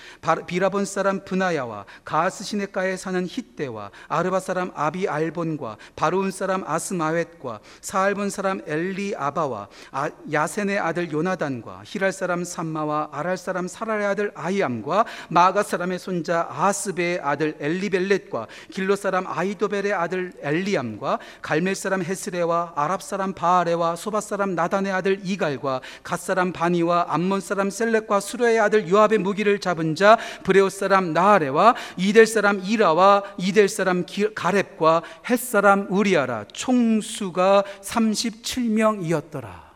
비라돈 0.46 0.86
사람 0.86 1.26
브나야와 1.26 1.86
가아스 2.06 2.44
시냇가에 2.44 2.98
사는 2.98 3.26
힛대와 3.26 3.92
아르바 4.08 4.40
사람 4.40 4.72
아비알본과 4.76 5.78
바르훔 5.96 6.32
사람 6.32 6.64
아스마웨 6.66 7.23
아스마웻과 7.24 7.60
사알본 7.82 8.30
사람 8.30 8.62
엘리아바와 8.68 9.68
아, 9.92 10.10
야센의 10.32 10.80
아들 10.80 11.12
요나단과 11.12 11.84
하랄 11.86 12.12
사람 12.12 12.44
삼마와 12.44 13.10
아랄 13.12 13.38
사람 13.38 13.68
사랄의 13.68 14.06
아들 14.06 14.32
아히암과 14.36 15.06
마아가 15.30 15.64
사람의 15.64 16.00
손자 16.00 16.48
아하스배의 16.50 17.20
아들 17.22 17.56
엘리벨렛과 17.60 18.48
길로 18.72 18.96
사람 18.96 19.26
아히도벨의 19.28 19.94
아들 19.94 20.34
엘리암과 20.42 21.20
갈멜 21.42 21.76
사람 21.76 22.04
헤스래와 22.04 22.74
아랍 22.76 23.02
사람 23.02 23.34
바아래와 23.34 23.96
소바 23.96 24.22
사람 24.22 24.56
나단의 24.56 24.92
아들 24.92 25.20
이갈과 25.24 25.82
갓 26.04 26.20
사람 26.20 26.52
바니와 26.52 27.08
암몬 27.10 27.42
사람 27.42 27.70
셀렉과 27.70 28.20
스루야의 28.20 28.60
아들 28.60 28.90
요압의 28.90 29.20
무기를 29.20 29.60
잡은 29.60 29.96
자 29.96 30.18
브레오 30.44 30.70
사람 30.70 31.14
나하레와 31.14 31.76
이델 31.98 32.26
사람 32.26 32.62
이라와 32.64 33.24
이델 33.38 33.70
사람 33.70 34.06
가렙과 34.36 35.04
헷 35.30 35.40
사람 35.40 35.88
우리아라 35.90 36.46
총수 36.52 37.13
수가 37.14 37.64
37명이었더라. 37.82 39.74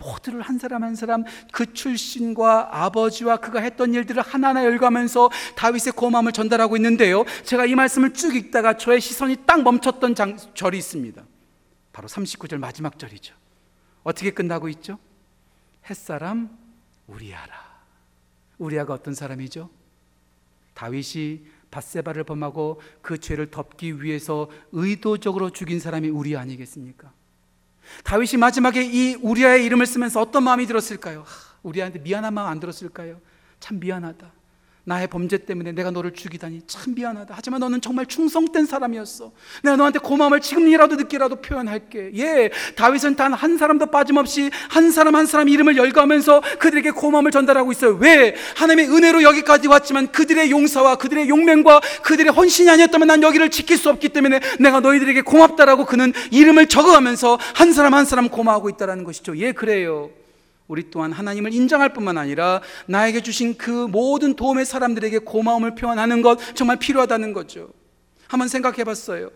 모두를 0.00 0.40
한 0.40 0.58
사람 0.58 0.82
한 0.82 0.94
사람 0.94 1.24
그 1.52 1.72
출신과 1.72 2.84
아버지와 2.84 3.36
그가 3.36 3.60
했던 3.60 3.92
일들을 3.92 4.22
하나하나 4.22 4.64
열가면서 4.64 5.30
다윗의 5.56 5.92
고마움을 5.92 6.32
전달하고 6.32 6.76
있는데요. 6.76 7.24
제가 7.44 7.66
이 7.66 7.74
말씀을 7.74 8.14
쭉 8.14 8.34
읽다가 8.34 8.76
저의 8.76 9.00
시선이 9.00 9.44
딱 9.46 9.62
멈췄던 9.62 10.14
장, 10.14 10.38
절이 10.54 10.78
있습니다. 10.78 11.22
바로 11.92 12.08
39절 12.08 12.58
마지막 12.58 12.98
절이죠. 12.98 13.34
어떻게 14.02 14.30
끝나고 14.30 14.68
있죠? 14.70 14.98
햇사람 15.88 16.48
우리아라. 17.06 17.70
우리아가 18.58 18.94
어떤 18.94 19.14
사람이죠? 19.14 19.68
다윗이 20.74 21.44
바세바를 21.70 22.24
범하고 22.24 22.80
그 23.02 23.18
죄를 23.18 23.50
덮기 23.50 24.02
위해서 24.02 24.50
의도적으로 24.72 25.50
죽인 25.50 25.80
사람이 25.80 26.08
우리 26.08 26.36
아니겠습니까? 26.36 27.12
다윗이 28.04 28.38
마지막에 28.38 28.82
이 28.82 29.14
우리아의 29.16 29.64
이름을 29.64 29.86
쓰면서 29.86 30.20
어떤 30.20 30.44
마음이 30.44 30.66
들었을까요? 30.66 31.24
우리아한테 31.62 32.00
미안한 32.00 32.34
마음 32.34 32.48
안 32.48 32.60
들었을까요? 32.60 33.20
참 33.58 33.80
미안하다. 33.80 34.39
나의 34.84 35.08
범죄 35.08 35.38
때문에 35.38 35.72
내가 35.72 35.90
너를 35.90 36.12
죽이다니 36.12 36.62
참 36.66 36.94
미안하다. 36.94 37.34
하지만 37.36 37.60
너는 37.60 37.80
정말 37.80 38.06
충성된 38.06 38.66
사람이었어. 38.66 39.32
내가 39.62 39.76
너한테 39.76 39.98
고마움을 39.98 40.40
지금이라도 40.40 40.96
늦게라도 40.96 41.36
표현할게. 41.36 42.10
예, 42.16 42.50
다윗은 42.76 43.16
단 43.16 43.30
한 43.40 43.56
사람도 43.56 43.86
빠짐없이 43.86 44.50
한 44.68 44.90
사람 44.90 45.14
한 45.14 45.24
사람 45.26 45.48
이름을 45.48 45.76
열거하면서 45.76 46.42
그들에게 46.58 46.90
고마움을 46.90 47.30
전달하고 47.30 47.72
있어요. 47.72 47.96
왜? 48.00 48.34
하나님의 48.56 48.90
은혜로 48.90 49.22
여기까지 49.22 49.68
왔지만 49.68 50.12
그들의 50.12 50.50
용사와 50.50 50.96
그들의 50.96 51.28
용맹과 51.28 51.80
그들의 52.02 52.32
헌신이 52.32 52.68
아니었다면 52.68 53.08
난 53.08 53.22
여기를 53.22 53.50
지킬 53.50 53.78
수 53.78 53.88
없기 53.88 54.10
때문에 54.10 54.40
내가 54.58 54.80
너희들에게 54.80 55.22
고맙다라고 55.22 55.86
그는 55.86 56.12
이름을 56.30 56.66
적어가면서 56.66 57.38
한 57.54 57.72
사람 57.72 57.94
한 57.94 58.04
사람 58.04 58.28
고마워하고 58.28 58.68
있다는 58.68 59.04
것이죠. 59.04 59.36
예, 59.38 59.52
그래요. 59.52 60.10
우리 60.70 60.88
또한 60.88 61.10
하나님을 61.10 61.52
인정할 61.52 61.92
뿐만 61.92 62.16
아니라 62.16 62.62
나에게 62.86 63.22
주신 63.22 63.58
그 63.58 63.88
모든 63.88 64.34
도움의 64.34 64.64
사람들에게 64.64 65.18
고마움을 65.18 65.74
표현하는 65.74 66.22
것 66.22 66.38
정말 66.54 66.76
필요하다는 66.78 67.32
거죠. 67.32 67.72
한번 68.28 68.46
생각해 68.46 68.84
봤어요. 68.84 69.32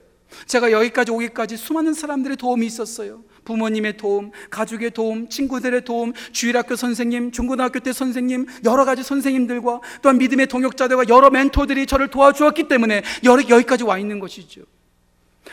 제가 0.46 0.70
여기까지 0.70 1.10
오기까지 1.10 1.56
수많은 1.56 1.92
사람들의 1.92 2.36
도움이 2.36 2.64
있었어요. 2.66 3.24
부모님의 3.44 3.96
도움, 3.96 4.30
가족의 4.48 4.92
도움, 4.92 5.28
친구들의 5.28 5.84
도움, 5.84 6.12
주일학교 6.30 6.76
선생님, 6.76 7.32
중고등학교 7.32 7.80
때 7.80 7.92
선생님, 7.92 8.46
여러 8.64 8.84
가지 8.84 9.02
선생님들과 9.02 9.80
또한 10.02 10.18
믿음의 10.18 10.46
동역자들과 10.46 11.06
여러 11.08 11.30
멘토들이 11.30 11.86
저를 11.86 12.10
도와주었기 12.10 12.68
때문에 12.68 13.02
여기까지 13.24 13.82
와 13.82 13.98
있는 13.98 14.20
것이죠. 14.20 14.62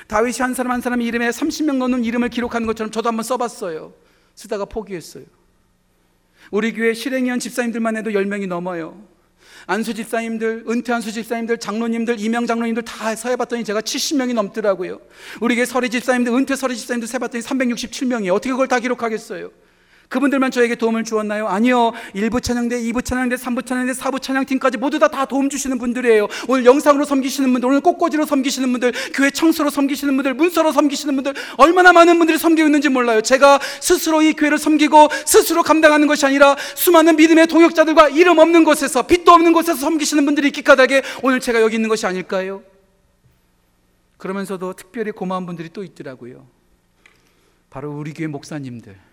다윗이 0.08 0.38
한 0.42 0.54
사람 0.54 0.74
한 0.74 0.82
사람 0.82 1.02
이름에 1.02 1.30
30명 1.30 1.78
넘는 1.78 2.06
이름을 2.06 2.30
기록하는 2.30 2.68
것처럼 2.68 2.92
저도 2.92 3.10
한번 3.10 3.24
써봤어요. 3.24 3.94
쓰다가 4.36 4.66
포기했어요. 4.66 5.41
우리 6.52 6.74
교회 6.74 6.94
실행위원 6.94 7.40
집사님들만 7.40 7.96
해도 7.98 8.12
10명이 8.12 8.48
넘어요. 8.48 9.02
안수 9.68 9.94
집사님들, 9.94 10.66
은퇴한 10.68 11.02
수 11.02 11.12
집사님들, 11.12 11.58
장로님들, 11.60 12.20
이명 12.20 12.46
장로님들 12.46 12.84
다 12.84 13.16
서해봤더니 13.16 13.64
제가 13.64 13.82
70명이 13.82 14.34
넘더라고요. 14.34 15.00
우리 15.40 15.56
교회 15.56 15.66
서리 15.66 15.90
집사님들, 15.90 16.34
은퇴 16.34 16.56
서리 16.56 16.76
집사님들 16.76 17.08
세봤더니 17.08 17.44
367명이에요. 17.44 18.34
어떻게 18.34 18.52
그걸 18.52 18.68
다 18.68 18.80
기록하겠어요? 18.80 19.52
그분들만 20.12 20.52
저에게 20.52 20.76
도움을 20.76 21.06
주었나요? 21.06 21.48
아니요. 21.48 21.94
1부 22.14 22.44
찬양대, 22.44 22.82
2부 22.82 23.04
찬양대, 23.04 23.38
3부 23.38 23.66
찬양대, 23.66 23.94
4부 23.94 24.22
찬양팀까지 24.22 24.78
모두 24.78 25.00
다, 25.00 25.08
다 25.08 25.24
도움 25.24 25.50
주시는 25.50 25.78
분들이에요. 25.78 26.28
오늘 26.50 26.66
영상으로 26.66 27.06
섬기시는 27.06 27.50
분들, 27.54 27.70
오늘 27.70 27.80
꽃꽂이로 27.80 28.26
섬기시는 28.26 28.74
분들, 28.74 28.92
교회 29.14 29.32
청소로 29.32 29.70
섬기시는 29.70 30.18
분들, 30.18 30.34
문서로 30.34 30.74
섬기시는 30.74 31.16
분들, 31.16 31.34
얼마나 31.56 31.94
많은 31.94 32.18
분들이 32.18 32.38
섬기고 32.38 32.68
있는지 32.68 32.90
몰라요. 32.90 33.22
제가 33.22 33.62
스스로 33.80 34.22
이 34.22 34.34
교회를 34.34 34.58
섬기고 34.58 35.08
스스로 35.26 35.64
감당하는 35.64 36.08
것이 36.08 36.26
아니라 36.26 36.58
수많은 36.76 37.16
믿음의 37.16 37.48
동역자들과 37.48 38.10
이름 38.10 38.40
없는 38.40 38.66
곳에서, 38.66 39.04
빛도 39.04 39.32
없는 39.32 39.54
곳에서 39.54 39.80
섬기시는 39.80 40.26
분들이 40.26 40.52
기까닥에 40.52 41.04
오늘 41.24 41.40
제가 41.40 41.62
여기 41.62 41.76
있는 41.76 41.88
것이 41.88 42.06
아닐까요? 42.06 42.64
그러면서도 44.18 44.74
특별히 44.74 45.12
고마운 45.12 45.46
분들이 45.46 45.70
또 45.70 45.86
있더라고요. 45.86 46.46
바로 47.70 47.94
우리 47.94 48.14
교회 48.14 48.28
목사님들. 48.28 49.11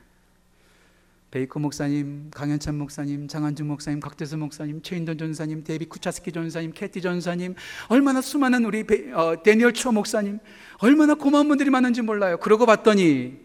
베이커 1.30 1.60
목사님, 1.60 2.30
강현찬 2.30 2.78
목사님, 2.78 3.28
장한중 3.28 3.68
목사님, 3.68 4.00
각대수 4.00 4.38
목사님, 4.38 4.80
최인돈 4.80 5.18
전도사님, 5.18 5.62
데이비 5.62 5.84
쿠차스키 5.84 6.32
전도사님, 6.32 6.72
캐티 6.72 7.02
전도사님, 7.02 7.54
얼마나 7.88 8.22
수많은 8.22 8.64
우리 8.64 8.84
베, 8.84 9.12
어, 9.12 9.42
대니얼 9.42 9.74
추 9.74 9.92
목사님, 9.92 10.38
얼마나 10.78 11.14
고마운 11.14 11.48
분들이 11.48 11.68
많은지 11.68 12.00
몰라요. 12.00 12.38
그러고 12.38 12.64
봤더니 12.64 13.38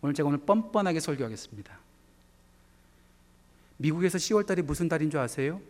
오늘 0.00 0.14
제가 0.14 0.28
오늘 0.28 0.38
뻔뻔하게 0.38 1.00
설교하겠습니다. 1.00 1.76
미국에서 3.78 4.18
10월 4.18 4.46
달이 4.46 4.62
무슨 4.62 4.88
달인 4.88 5.10
줄 5.10 5.18
아세요? 5.18 5.60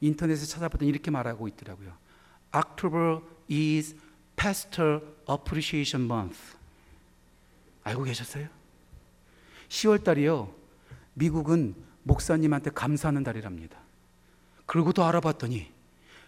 인터넷에 0.00 0.46
찾아봤더니 0.46 0.88
이렇게 0.88 1.10
말하고 1.10 1.48
있더라고요. 1.48 1.96
October 2.54 3.22
is 3.50 3.96
Pastor 4.36 5.00
Appreciation 5.28 6.04
Month. 6.04 6.55
알고 7.86 8.02
계셨어요? 8.02 8.48
10월 9.68 10.02
달이요. 10.02 10.52
미국은 11.14 11.74
목사님한테 12.02 12.70
감사하는 12.70 13.22
달이랍니다. 13.22 13.78
그리고 14.66 14.92
또 14.92 15.04
알아봤더니 15.04 15.72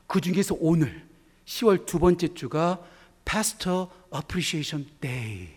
그 0.06 0.20
중에서 0.20 0.56
오늘 0.60 1.06
10월 1.44 1.84
두 1.84 1.98
번째 1.98 2.34
주가 2.34 2.80
Pastor 3.24 3.88
Appreciation 4.14 4.88
Day. 5.00 5.48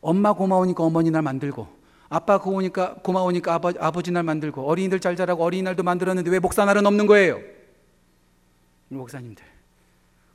엄마 0.00 0.32
고마우니까 0.32 0.82
어머니 0.82 1.10
날 1.10 1.22
만들고 1.22 1.68
아빠 2.08 2.38
고마우니까 2.38 2.96
고마우니까 3.02 3.54
아버, 3.54 3.72
아버지 3.78 4.10
날 4.10 4.22
만들고 4.22 4.66
어린이들 4.66 5.00
잘 5.00 5.16
자라고 5.16 5.44
어린이날도 5.44 5.82
만들었는데 5.82 6.30
왜 6.30 6.38
목사 6.38 6.64
날은 6.64 6.86
없는 6.86 7.06
거예요? 7.06 7.40
목사님들 8.88 9.44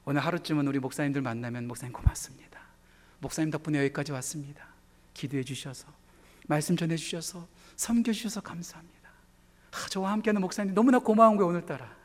오늘 0.05 0.21
하루쯤은 0.21 0.67
우리 0.67 0.79
목사님들 0.79 1.21
만나면 1.21 1.67
목사님 1.67 1.93
고맙습니다. 1.93 2.48
목사님 3.19 3.51
덕분에 3.51 3.79
여기까지 3.79 4.11
왔습니다. 4.13 4.67
기도해 5.13 5.43
주셔서 5.43 5.87
말씀 6.47 6.75
전해 6.75 6.95
주셔서 6.95 7.47
섬겨 7.75 8.11
주셔서 8.13 8.41
감사합니다. 8.41 9.09
아, 9.71 9.87
저와 9.89 10.11
함께하는 10.11 10.41
목사님 10.41 10.73
너무나 10.73 10.99
고마운 10.99 11.37
거예요 11.37 11.49
오늘따라. 11.49 11.98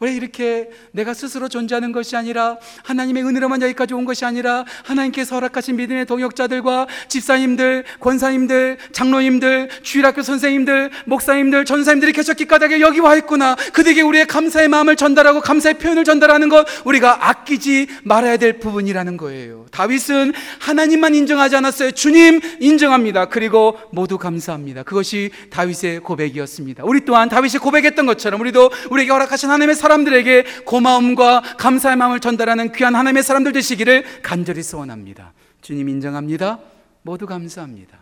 왜 0.00 0.12
이렇게 0.14 0.70
내가 0.92 1.14
스스로 1.14 1.48
존재하는 1.48 1.92
것이 1.92 2.16
아니라 2.16 2.58
하나님의 2.84 3.24
은혜로만 3.24 3.62
여기까지 3.62 3.94
온 3.94 4.04
것이 4.04 4.24
아니라 4.24 4.64
하나님께서 4.84 5.36
허락하신 5.36 5.76
믿음의 5.76 6.06
동역자들과 6.06 6.86
집사님들, 7.08 7.84
권사님들, 8.00 8.78
장로님들, 8.92 9.68
주일학교 9.82 10.22
선생님들, 10.22 10.90
목사님들, 11.06 11.64
전사님들이 11.64 12.12
계셨기 12.12 12.46
까닭에 12.46 12.80
여기 12.80 13.00
와 13.00 13.16
있구나. 13.16 13.54
그들에게 13.54 14.02
우리의 14.02 14.26
감사의 14.26 14.68
마음을 14.68 14.96
전달하고 14.96 15.40
감사의 15.40 15.78
표현을 15.78 16.04
전달하는 16.04 16.48
것 16.48 16.66
우리가 16.84 17.28
아끼지 17.28 17.88
말아야 18.04 18.36
될 18.36 18.58
부분이라는 18.58 19.16
거예요. 19.16 19.66
다윗은 19.70 20.32
하나님만 20.58 21.14
인정하지 21.14 21.56
않았어요. 21.56 21.90
주님 21.92 22.40
인정합니다. 22.60 23.26
그리고 23.26 23.78
모두 23.90 24.18
감사합니다. 24.18 24.82
그것이 24.82 25.30
다윗의 25.50 26.00
고백이었습니다. 26.00 26.84
우리 26.84 27.04
또한 27.04 27.28
다윗이 27.28 27.58
고백했던 27.58 28.06
것처럼 28.06 28.40
우리도 28.40 28.70
우리에게 28.90 29.10
허락하신 29.10 29.48
하나님의 29.50 29.74
사람들에게 29.86 30.64
고마움과 30.64 31.42
감사의 31.58 31.96
마음을 31.96 32.20
전달하는 32.20 32.72
귀한 32.72 32.94
하나님의 32.94 33.22
사람들 33.22 33.52
되시기를 33.52 34.22
간절히 34.22 34.62
소원합니다. 34.62 35.32
주님 35.60 35.88
인정합니다. 35.88 36.58
모두 37.02 37.26
감사합니다. 37.26 37.98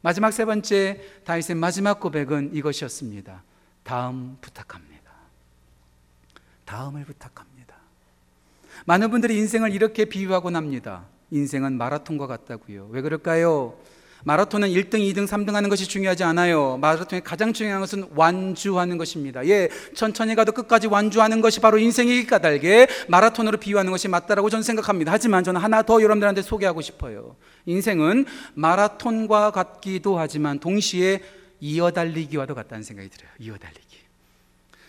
마지막 0.00 0.32
세 0.32 0.44
번째 0.44 1.00
다윗의 1.24 1.56
마지막 1.56 1.98
고백은 2.00 2.50
이것이었습니다. 2.54 3.42
다음 3.82 4.36
부탁합니다. 4.40 4.92
다음을 6.64 7.04
부탁합니다. 7.04 7.74
많은 8.86 9.10
분들이 9.10 9.36
인생을 9.38 9.72
이렇게 9.72 10.04
비유하곤 10.04 10.56
합니다. 10.56 11.04
인생은 11.30 11.78
마라톤과 11.78 12.26
같다고요. 12.26 12.88
왜 12.90 13.00
그럴까요? 13.00 13.76
마라톤은 14.24 14.68
1등, 14.68 14.94
2등, 14.94 15.26
3등 15.26 15.52
하는 15.52 15.68
것이 15.68 15.88
중요하지 15.88 16.24
않아요. 16.24 16.78
마라톤의 16.78 17.22
가장 17.22 17.52
중요한 17.52 17.80
것은 17.80 18.08
완주하는 18.14 18.98
것입니다. 18.98 19.44
예, 19.46 19.68
천천히 19.94 20.34
가도 20.34 20.52
끝까지 20.52 20.86
완주하는 20.86 21.40
것이 21.40 21.60
바로 21.60 21.78
인생이기 21.78 22.26
까닭에 22.26 22.86
마라톤으로 23.08 23.58
비유하는 23.58 23.90
것이 23.90 24.08
맞다라고 24.08 24.50
저는 24.50 24.62
생각합니다. 24.62 25.12
하지만 25.12 25.42
저는 25.44 25.60
하나 25.60 25.82
더 25.82 26.00
여러분들한테 26.00 26.42
소개하고 26.42 26.80
싶어요. 26.80 27.36
인생은 27.66 28.26
마라톤과 28.54 29.50
같기도 29.50 30.18
하지만 30.18 30.58
동시에 30.60 31.20
이어달리기와도 31.60 32.54
같다는 32.54 32.82
생각이 32.82 33.08
들어요. 33.08 33.30
이어달리기. 33.38 33.96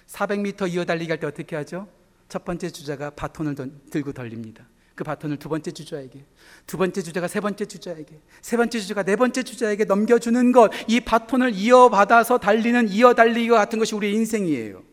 400m 0.08 0.72
이어달리기 0.72 1.12
할 1.12 1.20
때 1.20 1.28
어떻게 1.28 1.56
하죠? 1.56 1.88
첫 2.30 2.46
번째 2.46 2.70
주자가 2.70 3.12
바톤을 3.12 3.56
들고 3.92 4.14
덜립니다. 4.14 4.66
그 4.96 5.04
바톤을 5.04 5.38
두 5.38 5.50
번째 5.50 5.72
주자에게, 5.72 6.24
두 6.68 6.78
번째 6.78 7.02
주자가 7.02 7.28
세 7.28 7.40
번째 7.40 7.66
주자에게, 7.66 8.20
세 8.42 8.58
번째 8.58 8.80
주자가 8.80 9.04
네 9.04 9.16
번째 9.16 9.44
주자에게 9.44 9.86
넘겨주는 9.86 10.52
것, 10.52 10.72
이 10.88 11.00
바톤을 11.00 11.54
이어받아서 11.56 12.38
달리는 12.38 12.90
이어 12.90 13.14
달리기와 13.14 13.58
같은 13.58 13.80
것이 13.80 13.96
우리의 13.96 14.14
인생이에요. 14.14 14.93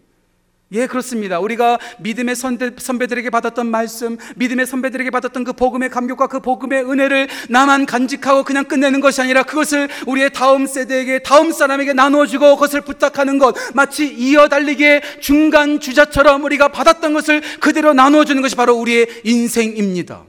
예, 0.73 0.87
그렇습니다. 0.87 1.41
우리가 1.41 1.81
믿음의 1.99 2.37
선배, 2.37 2.71
선배들에게 2.79 3.29
받았던 3.31 3.67
말씀, 3.67 4.17
믿음의 4.37 4.67
선배들에게 4.67 5.11
받았던 5.11 5.43
그 5.43 5.53
복음의 5.53 5.91
감격과 5.91 6.29
그 6.29 6.39
복음의 6.39 6.85
은혜를 6.89 7.29
나만 7.49 7.87
간직하고 7.87 8.45
그냥 8.45 8.65
끝내는 8.67 9.01
것이 9.01 9.21
아니라 9.21 9.43
그것을 9.43 9.89
우리의 10.07 10.33
다음 10.33 10.67
세대에게, 10.67 11.25
다음 11.25 11.51
사람에게 11.51 11.93
나누어주고 11.93 12.55
그것을 12.55 12.83
부탁하는 12.83 13.39
것, 13.39 13.57
마치 13.75 14.07
이어달리기의 14.15 15.03
중간 15.21 15.81
주자처럼 15.81 16.45
우리가 16.45 16.69
받았던 16.69 17.15
것을 17.15 17.43
그대로 17.59 17.93
나누어주는 17.93 18.41
것이 18.41 18.55
바로 18.55 18.77
우리의 18.77 19.09
인생입니다. 19.25 20.25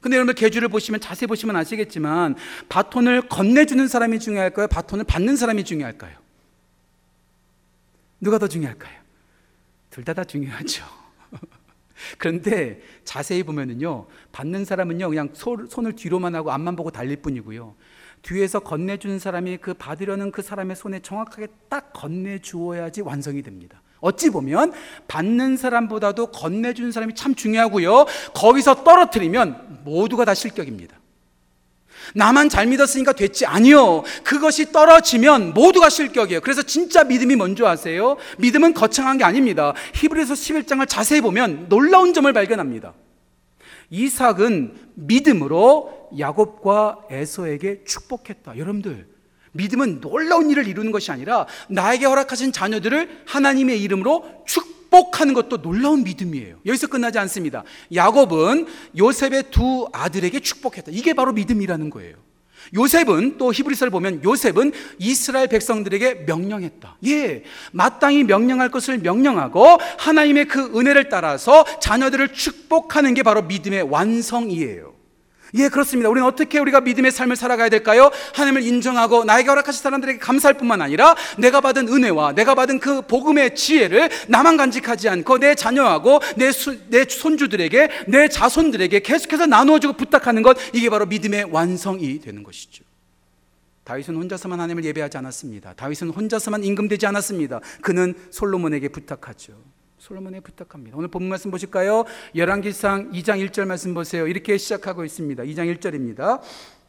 근데 0.00 0.16
여러분 0.16 0.34
계주를 0.34 0.68
보시면 0.68 1.00
자세히 1.00 1.26
보시면 1.26 1.56
아시겠지만 1.56 2.36
바톤을 2.70 3.28
건네주는 3.28 3.86
사람이 3.86 4.18
중요할까요? 4.18 4.66
바톤을 4.68 5.04
받는 5.04 5.36
사람이 5.36 5.62
중요할까요? 5.64 6.16
누가 8.18 8.38
더 8.38 8.48
중요할까요? 8.48 9.01
둘 9.92 10.04
다 10.04 10.14
다 10.14 10.24
중요하죠. 10.24 10.84
그런데 12.18 12.80
자세히 13.04 13.42
보면은요, 13.42 14.06
받는 14.32 14.64
사람은요, 14.64 15.08
그냥 15.10 15.28
손을 15.34 15.94
뒤로만 15.94 16.34
하고 16.34 16.50
앞만 16.50 16.74
보고 16.76 16.90
달릴 16.90 17.16
뿐이고요. 17.16 17.74
뒤에서 18.22 18.60
건네주는 18.60 19.18
사람이 19.18 19.58
그 19.58 19.74
받으려는 19.74 20.32
그 20.32 20.42
사람의 20.42 20.76
손에 20.76 21.00
정확하게 21.00 21.48
딱 21.68 21.92
건네주어야지 21.92 23.02
완성이 23.02 23.42
됩니다. 23.42 23.82
어찌 24.00 24.30
보면 24.30 24.72
받는 25.08 25.56
사람보다도 25.56 26.28
건네주는 26.32 26.90
사람이 26.90 27.14
참 27.14 27.34
중요하고요. 27.34 28.06
거기서 28.34 28.82
떨어뜨리면 28.84 29.82
모두가 29.84 30.24
다 30.24 30.34
실격입니다. 30.34 30.96
나만 32.14 32.48
잘 32.48 32.66
믿었으니까 32.66 33.12
됐지 33.12 33.46
아니요. 33.46 34.02
그것이 34.24 34.72
떨어지면 34.72 35.54
모두가 35.54 35.88
실격이에요. 35.90 36.40
그래서 36.40 36.62
진짜 36.62 37.04
믿음이 37.04 37.36
뭔지 37.36 37.64
아세요? 37.64 38.16
믿음은 38.38 38.74
거창한 38.74 39.18
게 39.18 39.24
아닙니다. 39.24 39.74
히브리서 39.94 40.34
11장을 40.34 40.86
자세히 40.88 41.20
보면 41.20 41.68
놀라운 41.68 42.14
점을 42.14 42.30
발견합니다. 42.32 42.94
이삭은 43.90 44.74
믿음으로 44.94 46.08
야곱과 46.18 47.00
에서에게 47.10 47.84
축복했다. 47.84 48.56
여러분들, 48.56 49.06
믿음은 49.52 50.00
놀라운 50.00 50.50
일을 50.50 50.66
이루는 50.66 50.92
것이 50.92 51.10
아니라 51.12 51.46
나에게 51.68 52.06
허락하신 52.06 52.52
자녀들을 52.52 53.24
하나님의 53.26 53.82
이름으로 53.82 54.44
축복 54.46 54.81
하는 55.20 55.34
것도 55.34 55.62
놀라운 55.62 56.04
믿음이에요. 56.04 56.56
여기서 56.66 56.86
끝나지 56.88 57.18
않습니다. 57.18 57.64
야곱은 57.94 58.66
요셉의 58.98 59.44
두 59.50 59.88
아들에게 59.92 60.40
축복했다. 60.40 60.92
이게 60.92 61.14
바로 61.14 61.32
믿음이라는 61.32 61.90
거예요. 61.90 62.16
요셉은 62.74 63.38
또 63.38 63.52
히브리서를 63.52 63.90
보면 63.90 64.22
요셉은 64.24 64.72
이스라엘 64.98 65.48
백성들에게 65.48 66.24
명령했다. 66.26 66.96
예, 67.06 67.42
마땅히 67.72 68.24
명령할 68.24 68.70
것을 68.70 68.98
명령하고 68.98 69.78
하나님의 69.98 70.46
그 70.46 70.78
은혜를 70.78 71.08
따라서 71.08 71.64
자녀들을 71.80 72.32
축복하는 72.32 73.14
게 73.14 73.22
바로 73.22 73.42
믿음의 73.42 73.82
완성이에요. 73.82 74.91
예, 75.54 75.68
그렇습니다. 75.68 76.08
우리는 76.08 76.26
어떻게 76.26 76.58
우리가 76.58 76.80
믿음의 76.80 77.12
삶을 77.12 77.36
살아가야 77.36 77.68
될까요? 77.68 78.10
하나님을 78.34 78.62
인정하고 78.62 79.24
나에게 79.24 79.48
허락하신 79.48 79.82
사람들에게 79.82 80.18
감사할 80.18 80.54
뿐만 80.54 80.80
아니라 80.80 81.14
내가 81.38 81.60
받은 81.60 81.88
은혜와 81.88 82.32
내가 82.32 82.54
받은 82.54 82.80
그 82.80 83.02
복음의 83.02 83.54
지혜를 83.54 84.08
나만 84.28 84.56
간직하지 84.56 85.10
않고 85.10 85.38
내 85.38 85.54
자녀하고 85.54 86.20
내, 86.36 86.52
수, 86.52 86.78
내 86.88 87.04
손주들에게 87.04 87.88
내 88.08 88.28
자손들에게 88.28 89.00
계속해서 89.00 89.46
나누어주고 89.46 89.94
부탁하는 89.94 90.42
것 90.42 90.56
이게 90.72 90.88
바로 90.88 91.04
믿음의 91.04 91.44
완성이 91.50 92.18
되는 92.18 92.42
것이죠. 92.42 92.84
다윗은 93.84 94.14
혼자서만 94.14 94.58
하나님을 94.58 94.84
예배하지 94.84 95.18
않았습니다. 95.18 95.74
다윗은 95.74 96.10
혼자서만 96.10 96.64
임금되지 96.64 97.06
않았습니다. 97.06 97.60
그는 97.82 98.14
솔로몬에게 98.30 98.88
부탁하죠. 98.88 99.54
솔로몬에 100.02 100.40
부탁합니다. 100.40 100.96
오늘 100.96 101.06
본 101.06 101.28
말씀 101.28 101.52
보실까요? 101.52 102.04
열왕기상 102.34 103.12
2장 103.12 103.38
1절 103.46 103.66
말씀 103.66 103.94
보세요. 103.94 104.26
이렇게 104.26 104.58
시작하고 104.58 105.04
있습니다. 105.04 105.44
2장 105.44 105.72
1절입니다. 105.76 106.40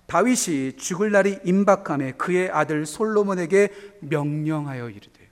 다윗이 0.07 0.77
죽을 0.77 1.11
날이 1.11 1.37
임박함에 1.45 2.13
그의 2.13 2.49
아들 2.49 2.87
솔로몬에게 2.87 3.69
명령하여 3.99 4.89
이르되 4.89 5.29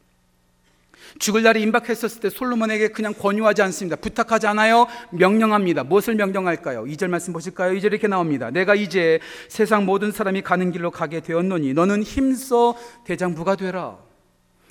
죽을 1.17 1.41
날이 1.41 1.63
임박했었을 1.63 2.21
때 2.21 2.29
솔로몬에게 2.29 2.89
그냥 2.89 3.15
권유하지 3.15 3.63
않습니다. 3.63 3.95
부탁하지 3.95 4.45
않아요. 4.45 4.85
명령합니다. 5.09 5.83
무엇을 5.83 6.13
명령할까요? 6.13 6.83
2절 6.83 7.07
말씀 7.07 7.33
보실까요? 7.33 7.73
2절 7.73 7.85
이렇게 7.85 8.07
나옵니다. 8.07 8.51
내가 8.51 8.75
이제 8.75 9.19
세상 9.49 9.87
모든 9.87 10.11
사람이 10.11 10.43
가는 10.43 10.71
길로 10.71 10.91
가게 10.91 11.19
되었노니 11.19 11.73
너는 11.73 12.03
힘써 12.03 12.77
대장부가 13.05 13.55
되라. 13.55 14.10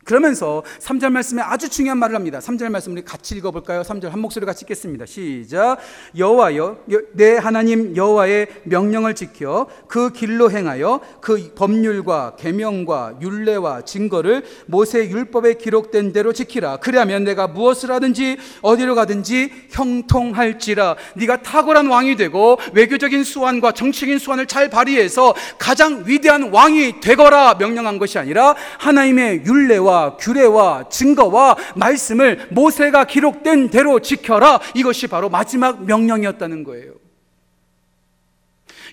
그러면서 0.04 0.62
3절 0.80 1.10
말씀에 1.10 1.42
아주 1.42 1.68
중요한 1.68 1.98
말을 1.98 2.16
합니다. 2.16 2.38
3절 2.38 2.70
말씀 2.70 2.92
우리 2.92 3.04
같이 3.04 3.36
읽어볼까요? 3.36 3.82
3절 3.82 4.08
한 4.08 4.18
목소리 4.20 4.46
같이 4.46 4.64
읽겠습니다. 4.64 5.06
시작. 5.06 5.76
여호와여, 6.16 6.78
내 7.12 7.36
하나님 7.36 7.94
여호와의 7.94 8.48
명령을 8.64 9.14
지켜 9.14 9.66
그 9.86 10.10
길로 10.12 10.50
행하여 10.50 11.00
그 11.20 11.52
법률과 11.54 12.36
계명과 12.38 13.18
율례와 13.20 13.84
증거를 13.84 14.42
모세 14.66 15.08
율법에 15.08 15.54
기록된 15.54 16.12
대로 16.12 16.32
지키라. 16.32 16.78
그리하면 16.78 17.24
내가 17.24 17.46
무엇을 17.46 17.90
하든지 17.90 18.38
어디로 18.62 18.94
가든지 18.94 19.52
형통할지라. 19.70 20.96
네가 21.14 21.42
탁월한 21.42 21.86
왕이 21.86 22.16
되고 22.16 22.58
외교적인 22.72 23.22
수완과 23.22 23.72
정치적인 23.72 24.18
수완을 24.18 24.46
잘 24.46 24.70
발휘해서 24.70 25.34
가장 25.58 26.04
위대한 26.06 26.50
왕이 26.50 27.00
되거라 27.00 27.54
명령한 27.54 27.98
것이 27.98 28.18
아니라 28.18 28.54
하나님의 28.78 29.44
율례와 29.44 29.99
규례와 30.16 30.88
증거와 30.88 31.56
말씀을 31.76 32.48
모세가 32.50 33.04
기록된 33.04 33.70
대로 33.70 34.00
지켜라. 34.00 34.60
이것이 34.74 35.06
바로 35.06 35.28
마지막 35.28 35.84
명령이었다는 35.84 36.64
거예요. 36.64 36.94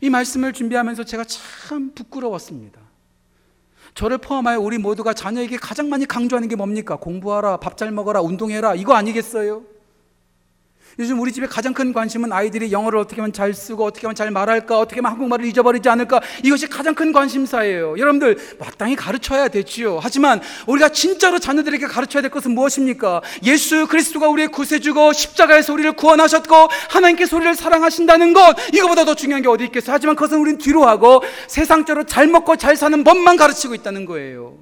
이 0.02 0.10
말씀을 0.10 0.54
준비하면서 0.54 1.04
제가 1.06 1.24
참 1.24 1.92
부끄러웠습니다. 1.96 2.80
저를 3.96 4.20
포함하여 4.20 4.60
우리 4.60 4.78
모두가 4.78 5.14
자녀에게 5.14 5.58
가장 5.58 5.90
많이 5.90 6.06
강조하는 6.06 6.48
게 6.48 6.56
뭡니까? 6.56 6.98
공부하라, 6.98 7.58
밥 7.58 7.78
잘 7.78 7.92
먹어라, 7.92 8.22
운동해라. 8.22 8.76
이거 8.76 8.94
아니겠어요? 8.94 9.64
요즘 11.00 11.20
우리 11.20 11.32
집에 11.32 11.46
가장 11.46 11.76
큰 11.76 11.94
관심은 11.94 12.34
아이들이 12.34 12.72
영어를 12.72 12.98
어떻게 12.98 13.22
하면 13.22 13.32
잘 13.32 13.54
쓰고 13.54 13.86
어떻게 13.86 14.08
하면 14.08 14.16
잘 14.16 14.32
말할까 14.32 14.80
어떻게 14.80 15.00
하면 15.00 15.12
한국말을 15.12 15.46
잊어버리지 15.46 15.88
않을까 15.90 16.22
이것이 16.44 16.68
가장 16.68 16.96
큰 16.96 17.12
관심사예요. 17.12 18.00
여러분들 18.00 18.38
마땅히 18.58 18.96
가르쳐야 18.96 19.48
되지요. 19.48 20.00
하지만 20.02 20.42
우리가 20.66 20.90
진짜로 20.90 21.38
자녀들에게 21.38 21.86
가르쳐야 21.86 22.22
될 22.22 22.32
것은 22.32 22.52
무엇입니까? 22.52 23.22
예수 23.44 23.86
그리스도가 23.86 24.28
우리의 24.30 24.48
구세주고 24.48 25.14
십자가에서 25.14 25.72
우리를 25.74 25.92
구원하셨고 25.92 26.56
하나님께서 26.90 27.36
우리를 27.36 27.54
사랑하신다는 27.54 28.34
것 28.34 28.56
이거보다 28.74 29.06
더 29.06 29.14
중요한 29.14 29.44
게 29.44 29.50
어디 29.50 29.66
있겠어요? 29.66 29.94
하지만 29.94 30.16
그것은 30.16 30.40
우리는 30.40 30.58
뒤로 30.58 30.88
하고 30.88 31.22
세상적으로 31.48 32.06
잘 32.06 32.26
먹고 32.26 32.56
잘 32.56 32.76
사는 32.76 33.04
법만 33.04 33.38
가르치고 33.38 33.76
있다는 33.76 34.06
거예요. 34.06 34.58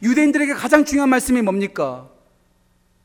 유대인들에게 0.00 0.54
가장 0.54 0.84
중요한 0.84 1.08
말씀이 1.08 1.42
뭡니까? 1.42 2.13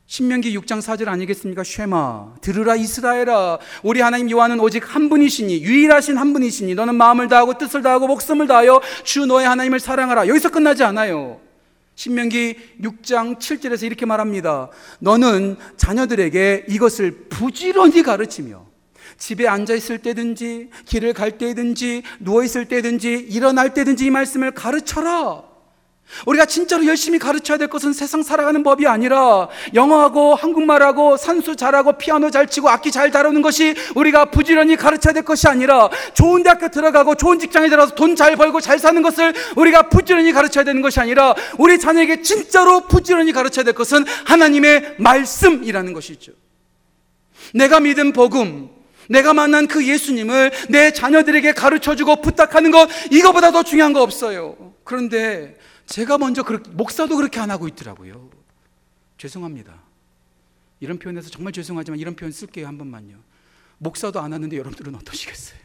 신명기 0.10 0.58
6장 0.58 0.82
4절 0.82 1.08
아니겠습니까? 1.08 1.63
쉐마 1.63 2.38
들으라 2.41 2.76
이스라엘아 2.76 3.60
우리 3.84 4.02
하나님 4.02 4.32
여호와는 4.32 4.60
오직 4.60 4.95
한 4.95 5.08
분이시니 5.08 5.62
유일하신 5.62 6.17
한 6.17 6.34
분이시니 6.34 6.74
너는 6.74 6.95
마음을 6.95 7.28
다하고 7.28 7.60
뜻을 7.60 7.84
다하고 7.84 8.08
목숨을 8.08 8.48
다하여 8.48 8.82
주 9.04 9.28
너의 9.28 9.48
하나님을 9.48 9.80
사랑하라. 9.80 10.28
여기서 10.28 10.50
끝나지 10.50 10.84
않아요. 10.84 11.39
신명기 11.93 12.56
6장 12.82 13.38
7절에서 13.38 13.84
이렇게 13.84 14.08
말합니다. 14.08 14.69
너는 14.98 15.58
자녀들에게 15.78 16.65
이것을 16.69 17.28
부지런히 17.30 18.02
가르치며 18.02 18.65
집에 19.19 19.48
앉아 19.48 19.76
있을 19.76 20.00
때든지 20.00 20.72
길을 20.88 21.13
갈 21.13 21.38
때든지 21.38 22.02
누워 22.19 22.43
있을 22.43 22.65
때든지 22.65 23.28
일어날 23.30 23.76
때든지 23.76 24.08
이 24.08 24.10
말씀을 24.10 24.52
가르쳐라 24.52 25.48
우리가 26.26 26.45
진짜로 26.45 26.86
열심히 26.86 27.17
가르쳐야 27.17 27.58
될 27.58 27.67
것은 27.69 27.93
세상 27.93 28.22
살아가는 28.22 28.62
법이 28.62 28.86
아니라 28.88 29.48
영어하고 29.74 30.36
한국말하고 30.36 31.17
산수 31.17 31.56
잘하고 31.56 31.93
피아노 31.93 32.30
잘 32.30 32.48
치고 32.48 32.69
악기 32.69 32.91
잘 32.91 33.10
다루는 33.10 33.41
것이 33.41 33.76
우리가 33.95 34.26
부지런히 34.26 34.76
가르쳐야 34.76 35.13
될 35.13 35.24
것이 35.24 35.48
아니라 35.48 35.89
좋은 36.13 36.43
대학교 36.43 36.67
들어가고 36.69 37.15
좋은 37.15 37.39
직장에 37.39 37.69
들어서 37.69 37.95
돈 37.95 38.19
잘 38.19 38.36
벌고 38.36 38.60
잘 38.60 38.80
사는 38.80 39.02
것을 39.02 39.34
우리가 39.56 39.84
부지런히 39.84 40.34
가르쳐야 40.34 40.65
되는 40.65 40.82
것이 40.82 41.00
아니라 41.00 41.34
우리 41.58 41.80
자녀에게 41.80 42.22
진짜로 42.22 42.82
부지런히 42.82 43.32
가르쳐야 43.32 43.63
될 43.63 43.74
것은 43.74 44.04
하나님의 44.26 44.95
말씀이라는 44.98 45.93
것이죠. 45.93 46.34
내가 47.54 47.80
믿은 47.80 48.12
복음, 48.12 48.69
내가 49.08 49.34
만난 49.34 49.67
그 49.67 49.88
예수님을 49.88 50.52
내 50.67 50.91
자녀들에게 50.91 51.54
가르쳐 51.54 51.95
주고 51.95 52.19
부탁하는 52.22 52.72
것 52.72 52.89
이거보다 53.10 53.52
더 53.52 53.63
중요한 53.63 53.93
거 53.93 54.02
없어요. 54.02 54.58
그런데 54.84 55.56
제가 55.89 56.19
먼저 56.19 56.43
그렇게, 56.43 56.69
목사도 56.69 57.15
그렇게 57.17 57.39
안 57.39 57.49
하고 57.49 57.67
있더라고요. 57.67 58.30
죄송합니다. 59.17 59.82
이런 60.80 60.99
표현에서 60.99 61.30
정말 61.30 61.52
죄송하지만 61.52 61.99
이런 61.99 62.15
표현 62.15 62.32
쓸게요. 62.32 62.67
한 62.67 62.78
번만요. 62.78 63.17
목사도 63.80 64.19
안 64.19 64.32
하는데 64.32 64.56
여러분들은 64.56 64.93
어떠시겠어요? 64.95 65.60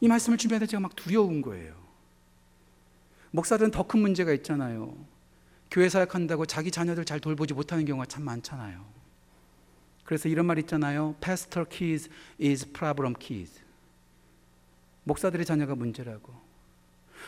이 0.00 0.08
말씀을 0.08 0.36
준비할 0.36 0.60
때 0.60 0.66
제가 0.66 0.80
막 0.80 0.94
두려운 0.94 1.40
거예요. 1.40 1.74
목사들은 3.30 3.70
더 3.70 3.82
큰 3.84 4.00
문제가 4.00 4.32
있잖아요. 4.34 4.94
교회 5.70 5.88
사역한다고 5.88 6.46
자기 6.46 6.70
자녀들 6.70 7.04
잘 7.06 7.20
돌보지 7.20 7.54
못하는 7.54 7.84
경우가 7.86 8.06
참 8.06 8.24
많잖아요. 8.24 8.84
그래서 10.04 10.28
이런 10.28 10.46
말 10.46 10.58
있잖아요. 10.58 11.14
Pastor 11.20 11.68
kids 11.68 12.10
is 12.40 12.70
problem 12.72 13.14
kids. 13.18 13.60
목사들의 15.04 15.44
자녀가 15.46 15.74
문제라고. 15.74 16.47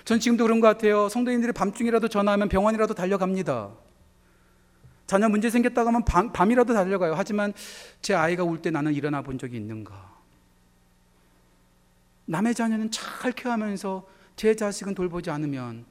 전 0.04 0.18
지금도 0.18 0.44
그런 0.44 0.60
것 0.60 0.66
같아요. 0.66 1.08
성도님들이 1.08 1.52
밤중이라도 1.52 2.08
전화하면 2.08 2.48
병원이라도 2.48 2.94
달려갑니다. 2.94 3.70
자녀 5.06 5.28
문제 5.28 5.50
생겼다고 5.50 5.88
하면 5.88 6.04
밤, 6.04 6.32
밤이라도 6.32 6.72
달려가요. 6.74 7.14
하지만 7.16 7.52
제 8.00 8.14
아이가 8.14 8.44
울 8.44 8.62
때 8.62 8.70
나는 8.70 8.94
일어나 8.94 9.22
본 9.22 9.38
적이 9.38 9.56
있는가? 9.56 10.10
남의 12.26 12.54
자녀는 12.54 12.90
잘 12.92 13.32
케어하면서 13.32 14.06
제 14.36 14.54
자식은 14.54 14.94
돌보지 14.94 15.30
않으면 15.30 15.84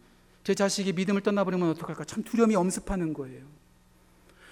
제 0.43 0.55
자식이 0.55 0.93
믿음을 0.93 1.21
떠나버리면 1.21 1.69
어떡할까? 1.71 2.05
참 2.05 2.23
두려움이 2.23 2.55
엄습하는 2.55 3.13
거예요. 3.13 3.43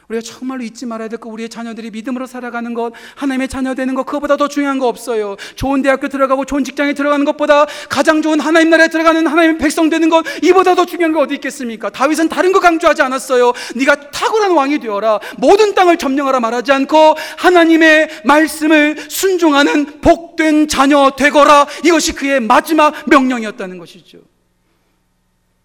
우리가 0.10 0.22
정말로 0.22 0.64
잊지 0.64 0.86
말아야 0.86 1.10
될 1.10 1.20
거 1.20 1.30
우리의 1.30 1.50
자녀들이 1.50 1.92
믿음으로 1.92 2.28
살아가는 2.28 2.74
것 2.74 2.94
하나님의 3.16 3.48
자녀 3.50 3.74
되는 3.76 3.94
것 3.96 4.06
그거보다 4.06 4.38
더 4.38 4.48
중요한 4.48 4.80
거 4.80 4.88
없어요. 4.88 5.36
좋은 5.56 5.82
대학교 5.82 6.08
들어가고 6.08 6.46
좋은 6.46 6.64
직장에 6.64 6.94
들어가는 6.94 7.26
것보다 7.26 7.66
가장 7.90 8.22
좋은 8.22 8.40
하나님 8.40 8.70
나라에 8.70 8.88
들어가는 8.88 9.26
하나님의 9.28 9.58
백성 9.58 9.90
되는 9.90 10.10
것 10.10 10.24
이보다 10.44 10.76
더 10.76 10.86
중요한 10.86 11.12
게 11.12 11.20
어디 11.20 11.36
있겠습니까? 11.36 11.90
다윗은 11.90 12.30
다른 12.30 12.52
거 12.52 12.60
강조하지 12.60 13.02
않았어요. 13.02 13.52
네가 13.76 14.12
탁월한 14.12 14.52
왕이 14.52 14.80
되어라. 14.80 15.20
모든 15.38 15.74
땅을 15.76 15.98
점령하라 15.98 16.40
말하지 16.40 16.72
않고 16.72 17.16
하나님의 17.38 18.22
말씀을 18.24 19.10
순종하는 19.10 20.00
복된 20.02 20.68
자녀 20.68 21.12
되거라. 21.18 21.68
이것이 21.84 22.14
그의 22.14 22.40
마지막 22.40 22.94
명령이었다는 23.10 23.78
것이죠. 23.78 24.20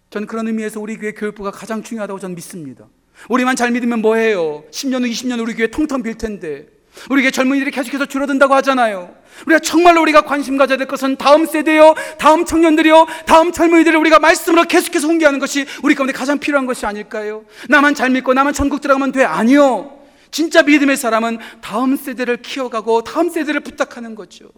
저는 0.09 0.27
그런 0.27 0.47
의미에서 0.47 0.79
우리 0.79 0.97
교회 0.97 1.11
교육부가 1.13 1.51
가장 1.51 1.81
중요하다고 1.81 2.19
저는 2.19 2.35
믿습니다 2.35 2.85
우리만 3.29 3.55
잘 3.55 3.71
믿으면 3.71 4.01
뭐해요? 4.01 4.63
10년 4.71 5.03
후 5.03 5.09
20년 5.09 5.41
우리 5.41 5.53
교회 5.53 5.67
통통 5.67 6.03
빌 6.03 6.17
텐데. 6.17 6.67
우리 7.09 7.21
교회 7.21 7.31
젊은이들이 7.31 7.71
계속해서 7.71 8.05
줄어든다고 8.05 8.53
하잖아요. 8.55 9.15
우리가 9.47 9.59
정말로 9.59 10.01
우리가 10.01 10.21
관심 10.21 10.57
가져야 10.57 10.77
될 10.77 10.87
것은 10.87 11.17
다음 11.17 11.45
세대요? 11.45 11.95
다음 12.19 12.45
청년들이요? 12.45 13.07
다음 13.25 13.51
젊은이들을 13.51 13.97
우리가 13.97 14.19
말씀으로 14.19 14.65
계속해서 14.65 15.07
홍보하는 15.07 15.39
것이 15.39 15.65
우리 15.81 15.95
가운데 15.95 16.13
가장 16.13 16.37
필요한 16.37 16.65
것이 16.65 16.85
아닐까요? 16.85 17.45
나만 17.67 17.95
잘 17.95 18.11
믿고 18.11 18.33
나만 18.33 18.53
천국 18.53 18.81
들어가면 18.81 19.11
돼? 19.11 19.23
아니요. 19.23 19.99
진짜 20.29 20.63
믿음의 20.63 20.97
사람은 20.97 21.39
다음 21.61 21.95
세대를 21.95 22.37
키워가고 22.37 23.03
다음 23.03 23.29
세대를 23.29 23.61
부탁하는 23.61 24.15
거죠. 24.15 24.49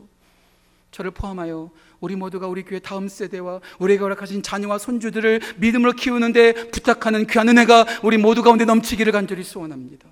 저를 0.91 1.11
포함하여 1.11 1.71
우리 2.05 2.15
모두가 2.15 2.47
우리 2.47 2.61
교회 2.63 2.77
다음 2.77 3.07
세대와 3.07 3.61
우리가 3.79 4.03
허락하신 4.03 4.43
자녀와 4.43 4.77
손주들을 4.77 5.41
믿음으로 5.57 5.93
키우는데 5.93 6.69
부탁하는 6.69 7.25
귀한 7.25 7.49
은혜가 7.49 7.85
우리 8.03 8.19
모두 8.19 8.43
가운데 8.43 8.63
넘치기를 8.63 9.11
간절히 9.11 9.43
소원합니다. 9.43 10.07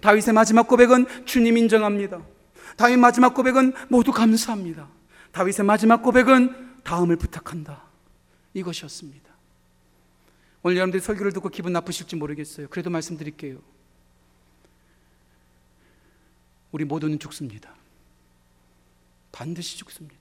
다윗의 0.00 0.32
마지막 0.32 0.66
고백은 0.66 1.26
주님 1.26 1.58
인정합니다. 1.58 2.22
다윗 2.78 2.96
마지막 2.96 3.34
고백은 3.34 3.74
모두 3.88 4.12
감사합니다. 4.12 4.88
다윗의 5.32 5.66
마지막 5.66 6.02
고백은 6.02 6.82
다음을 6.84 7.16
부탁한다. 7.16 7.82
이것이었습니다. 8.54 9.26
오늘 10.62 10.78
여러분들이 10.78 11.02
설교를 11.02 11.32
듣고 11.32 11.50
기분 11.50 11.74
나쁘실지 11.74 12.16
모르겠어요. 12.16 12.68
그래도 12.70 12.88
말씀드릴게요. 12.88 13.58
우리 16.72 16.86
모두는 16.86 17.18
죽습니다. 17.18 17.74
반드시 19.32 19.76
죽습니다. 19.76 20.15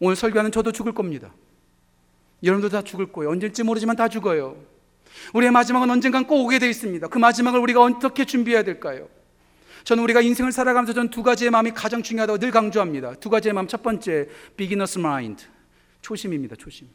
오늘 0.00 0.16
설교하는 0.16 0.50
저도 0.52 0.72
죽을 0.72 0.92
겁니다. 0.92 1.32
여러분도 2.42 2.68
다 2.68 2.82
죽을 2.82 3.10
거예요. 3.12 3.30
언제일지 3.30 3.62
모르지만 3.64 3.96
다 3.96 4.08
죽어요. 4.08 4.56
우리의 5.34 5.50
마지막은 5.50 5.90
언젠간 5.90 6.26
꼭 6.26 6.44
오게 6.44 6.58
되어 6.58 6.68
있습니다. 6.68 7.08
그 7.08 7.18
마지막을 7.18 7.58
우리가 7.60 7.82
어떻게 7.82 8.24
준비해야 8.24 8.62
될까요? 8.62 9.08
저는 9.84 10.02
우리가 10.04 10.20
인생을 10.20 10.52
살아가면서 10.52 10.92
저는 10.92 11.10
두 11.10 11.22
가지의 11.22 11.50
마음이 11.50 11.72
가장 11.72 12.02
중요하다고 12.02 12.38
늘 12.38 12.50
강조합니다. 12.50 13.14
두 13.14 13.30
가지의 13.30 13.54
마음. 13.54 13.66
첫 13.66 13.82
번째, 13.82 14.28
beginner's 14.56 14.98
mind. 14.98 15.46
초심입니다, 16.02 16.56
초심. 16.56 16.88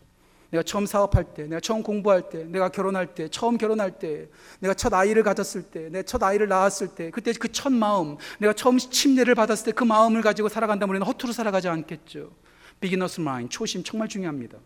내가 0.51 0.61
처음 0.61 0.85
사업할 0.85 1.33
때, 1.33 1.43
내가 1.47 1.59
처음 1.59 1.81
공부할 1.81 2.29
때, 2.29 2.43
내가 2.45 2.69
결혼할 2.69 3.15
때, 3.15 3.27
처음 3.27 3.57
결혼할 3.57 3.97
때, 3.97 4.29
내가 4.59 4.75
첫 4.75 4.93
아이를 4.93 5.23
가졌을 5.23 5.63
때, 5.63 5.89
내 5.89 6.03
첫 6.03 6.21
아이를 6.21 6.47
낳았을 6.47 6.89
때, 6.89 7.09
그때 7.09 7.33
그 7.33 7.49
첫 7.51 7.73
마음, 7.73 8.17
내가 8.37 8.53
처음 8.53 8.77
침례를 8.77 9.33
받았을 9.33 9.65
때 9.65 9.71
그 9.71 9.83
마음을 9.83 10.21
가지고 10.21 10.49
살아간다면 10.49 10.91
우리는 10.91 11.07
허투루 11.07 11.33
살아가지 11.33 11.67
않겠죠. 11.67 12.31
Beginner's 12.79 13.19
mind, 13.19 13.49
초심 13.49 13.83
정말 13.83 14.07
중요합니다. 14.07 14.57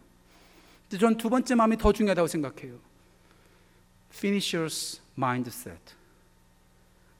저는 0.99 1.17
두 1.17 1.29
번째 1.29 1.55
마음이 1.55 1.77
더 1.77 1.91
중요하다고 1.91 2.27
생각해요. 2.27 2.79
finisher's 4.13 4.99
mindset. 5.17 5.95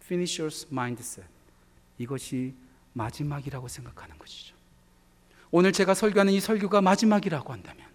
finisher's 0.06 0.68
mindset. 0.72 1.28
이것이 1.98 2.54
마지막이라고 2.94 3.68
생각하는 3.68 4.18
것이죠. 4.18 4.56
오늘 5.52 5.72
제가 5.72 5.94
설교하는 5.94 6.34
이 6.34 6.40
설교가 6.40 6.82
마지막이라고 6.82 7.54
한다면 7.54 7.87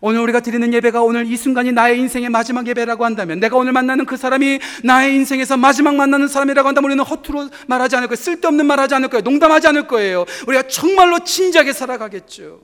오늘 0.00 0.20
우리가 0.20 0.40
드리는 0.40 0.72
예배가 0.72 1.02
오늘 1.02 1.26
이 1.26 1.36
순간이 1.36 1.72
나의 1.72 1.98
인생의 1.98 2.30
마지막 2.30 2.66
예배라고 2.66 3.04
한다면 3.04 3.40
내가 3.40 3.56
오늘 3.56 3.72
만나는 3.72 4.06
그 4.06 4.16
사람이 4.16 4.58
나의 4.82 5.14
인생에서 5.14 5.56
마지막 5.56 5.94
만나는 5.94 6.28
사람이라고 6.28 6.68
한다면 6.68 6.90
우리는 6.90 7.04
허투루 7.04 7.50
말하지 7.68 7.96
않을 7.96 8.08
거예요. 8.08 8.16
쓸데없는 8.16 8.66
말하지 8.66 8.94
않을 8.96 9.08
거예요. 9.08 9.22
농담하지 9.22 9.68
않을 9.68 9.86
거예요. 9.86 10.24
우리가 10.46 10.66
정말로 10.68 11.20
진지하게 11.20 11.72
살아가겠죠. 11.72 12.62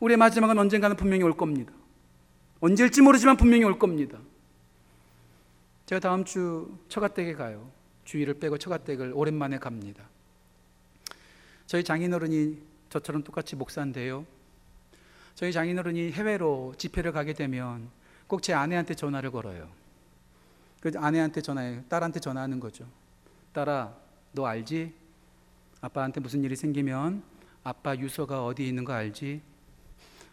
우리의 0.00 0.16
마지막은 0.16 0.58
언젠가는 0.58 0.96
분명히 0.96 1.22
올 1.22 1.36
겁니다. 1.36 1.72
언제일지 2.60 3.02
모르지만 3.02 3.36
분명히 3.36 3.64
올 3.64 3.78
겁니다. 3.78 4.18
제가 5.86 6.00
다음 6.00 6.24
주 6.24 6.68
처가댁에 6.88 7.34
가요. 7.34 7.70
주일을 8.04 8.34
빼고 8.34 8.58
처가댁을 8.58 9.12
오랜만에 9.14 9.58
갑니다. 9.58 10.04
저희 11.66 11.84
장인어른이 11.84 12.58
저처럼 12.88 13.22
똑같이 13.22 13.56
목사인데요. 13.56 14.24
저희 15.38 15.52
장인어른이 15.52 16.10
해외로 16.10 16.74
집회를 16.76 17.12
가게 17.12 17.32
되면 17.32 17.88
꼭 18.26 18.42
제 18.42 18.52
아내한테 18.54 18.94
전화를 18.94 19.30
걸어요. 19.30 19.70
그 20.80 20.90
아내한테 20.96 21.42
전화해 21.42 21.80
딸한테 21.88 22.18
전화하는 22.18 22.58
거죠. 22.58 22.84
딸아, 23.52 23.96
너 24.32 24.46
알지? 24.46 24.92
아빠한테 25.80 26.18
무슨 26.20 26.42
일이 26.42 26.56
생기면 26.56 27.22
아빠 27.62 27.94
유서가 27.96 28.44
어디 28.44 28.66
있는 28.66 28.84
거 28.84 28.92
알지? 28.92 29.40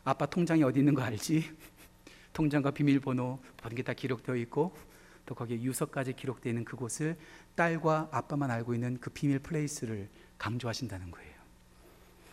아빠 0.06 0.26
통장이 0.26 0.64
어디 0.64 0.80
있는 0.80 0.96
거 0.96 1.04
알지? 1.04 1.52
통장과 2.34 2.72
비밀번호 2.72 3.38
모든 3.62 3.76
게 3.78 3.84
다 3.84 3.94
기록되어 3.94 4.36
있고 4.38 4.76
또 5.28 5.36
거기에 5.36 5.62
유서까지 5.62 6.14
기록되어 6.14 6.50
있는 6.50 6.66
그곳을 6.66 7.16
딸과 7.54 8.10
아빠만 8.12 8.50
알고 8.50 8.74
있는 8.74 8.98
그 9.00 9.12
비밀 9.12 9.38
플레이스를 9.38 10.10
강조하신다는 10.40 11.12
거예요. 11.12 11.36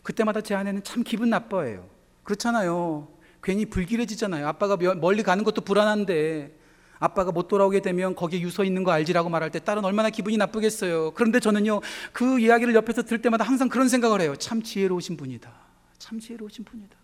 그때마다 0.02 0.40
제 0.40 0.54
아내는 0.54 0.82
참 0.84 1.02
기분 1.02 1.28
나빠해요. 1.28 1.91
그렇잖아요. 2.24 3.08
괜히 3.42 3.66
불길해지잖아요. 3.66 4.46
아빠가 4.46 4.76
멀리 4.76 5.22
가는 5.22 5.42
것도 5.44 5.62
불안한데 5.62 6.56
아빠가 6.98 7.32
못 7.32 7.48
돌아오게 7.48 7.80
되면 7.82 8.14
거기에 8.14 8.40
유서 8.40 8.62
있는 8.62 8.84
거 8.84 8.92
알지라고 8.92 9.28
말할 9.28 9.50
때 9.50 9.58
딸은 9.58 9.84
얼마나 9.84 10.08
기분이 10.08 10.36
나쁘겠어요. 10.36 11.10
그런데 11.14 11.40
저는요, 11.40 11.80
그 12.12 12.38
이야기를 12.38 12.76
옆에서 12.76 13.02
들을 13.02 13.20
때마다 13.20 13.42
항상 13.42 13.68
그런 13.68 13.88
생각을 13.88 14.20
해요. 14.20 14.36
참 14.36 14.62
지혜로우신 14.62 15.16
분이다. 15.16 15.52
참 15.98 16.20
지혜로우신 16.20 16.64
분이다. 16.64 16.96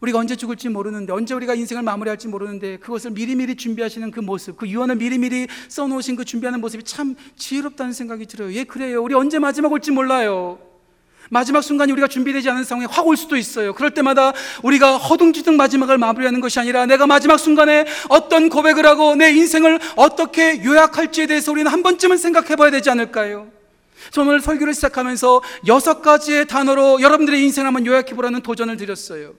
우리가 0.00 0.18
언제 0.18 0.34
죽을지 0.34 0.68
모르는데, 0.68 1.12
언제 1.12 1.32
우리가 1.32 1.54
인생을 1.54 1.84
마무리할지 1.84 2.26
모르는데, 2.26 2.78
그것을 2.78 3.12
미리미리 3.12 3.54
준비하시는 3.54 4.10
그 4.10 4.18
모습, 4.18 4.56
그 4.56 4.68
유언을 4.68 4.96
미리미리 4.96 5.46
써놓으신 5.68 6.16
그 6.16 6.24
준비하는 6.24 6.60
모습이 6.60 6.82
참 6.82 7.14
지혜롭다는 7.36 7.92
생각이 7.92 8.26
들어요. 8.26 8.52
예, 8.52 8.64
그래요. 8.64 9.00
우리 9.00 9.14
언제 9.14 9.38
마지막 9.38 9.70
올지 9.70 9.92
몰라요. 9.92 10.58
마지막 11.34 11.62
순간이 11.62 11.90
우리가 11.90 12.06
준비되지 12.06 12.48
않은 12.50 12.62
상황에 12.62 12.86
확올 12.88 13.16
수도 13.16 13.36
있어요. 13.36 13.74
그럴 13.74 13.90
때마다 13.90 14.32
우리가 14.62 14.96
허둥지둥 14.96 15.56
마지막을 15.56 15.98
마무리하는 15.98 16.40
것이 16.40 16.60
아니라 16.60 16.86
내가 16.86 17.08
마지막 17.08 17.38
순간에 17.38 17.86
어떤 18.08 18.48
고백을 18.48 18.86
하고 18.86 19.16
내 19.16 19.32
인생을 19.32 19.80
어떻게 19.96 20.62
요약할지에 20.62 21.26
대해서 21.26 21.50
우리는 21.50 21.68
한 21.68 21.82
번쯤은 21.82 22.18
생각해 22.18 22.54
봐야 22.54 22.70
되지 22.70 22.88
않을까요? 22.88 23.48
저는 24.12 24.28
오늘 24.28 24.40
설교를 24.40 24.74
시작하면서 24.74 25.42
여섯 25.66 26.02
가지의 26.02 26.46
단어로 26.46 27.00
여러분들의 27.00 27.42
인생을 27.42 27.66
한번 27.66 27.84
요약해 27.84 28.14
보라는 28.14 28.40
도전을 28.40 28.76
드렸어요. 28.76 29.34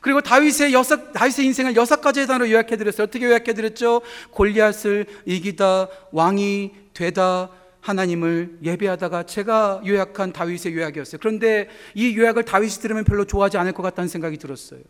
그리고 0.00 0.22
다윗의 0.22 0.72
여섯 0.72 1.12
다윗의 1.12 1.44
인생을 1.44 1.76
여섯 1.76 2.00
가지의 2.00 2.26
단어로 2.26 2.50
요약해 2.50 2.78
드렸어요. 2.78 3.04
어떻게 3.04 3.26
요약해 3.26 3.52
드렸죠? 3.52 4.00
골리앗을 4.30 5.04
이기다, 5.26 5.88
왕이 6.10 6.70
되다, 6.94 7.50
하나님을 7.84 8.60
예배하다가 8.62 9.24
제가 9.24 9.82
요약한 9.86 10.32
다윗의 10.32 10.74
요약이었어요. 10.74 11.18
그런데 11.20 11.68
이 11.94 12.16
요약을 12.16 12.46
다윗이 12.46 12.76
들으면 12.80 13.04
별로 13.04 13.26
좋아하지 13.26 13.58
않을 13.58 13.72
것 13.72 13.82
같다는 13.82 14.08
생각이 14.08 14.38
들었어요. 14.38 14.80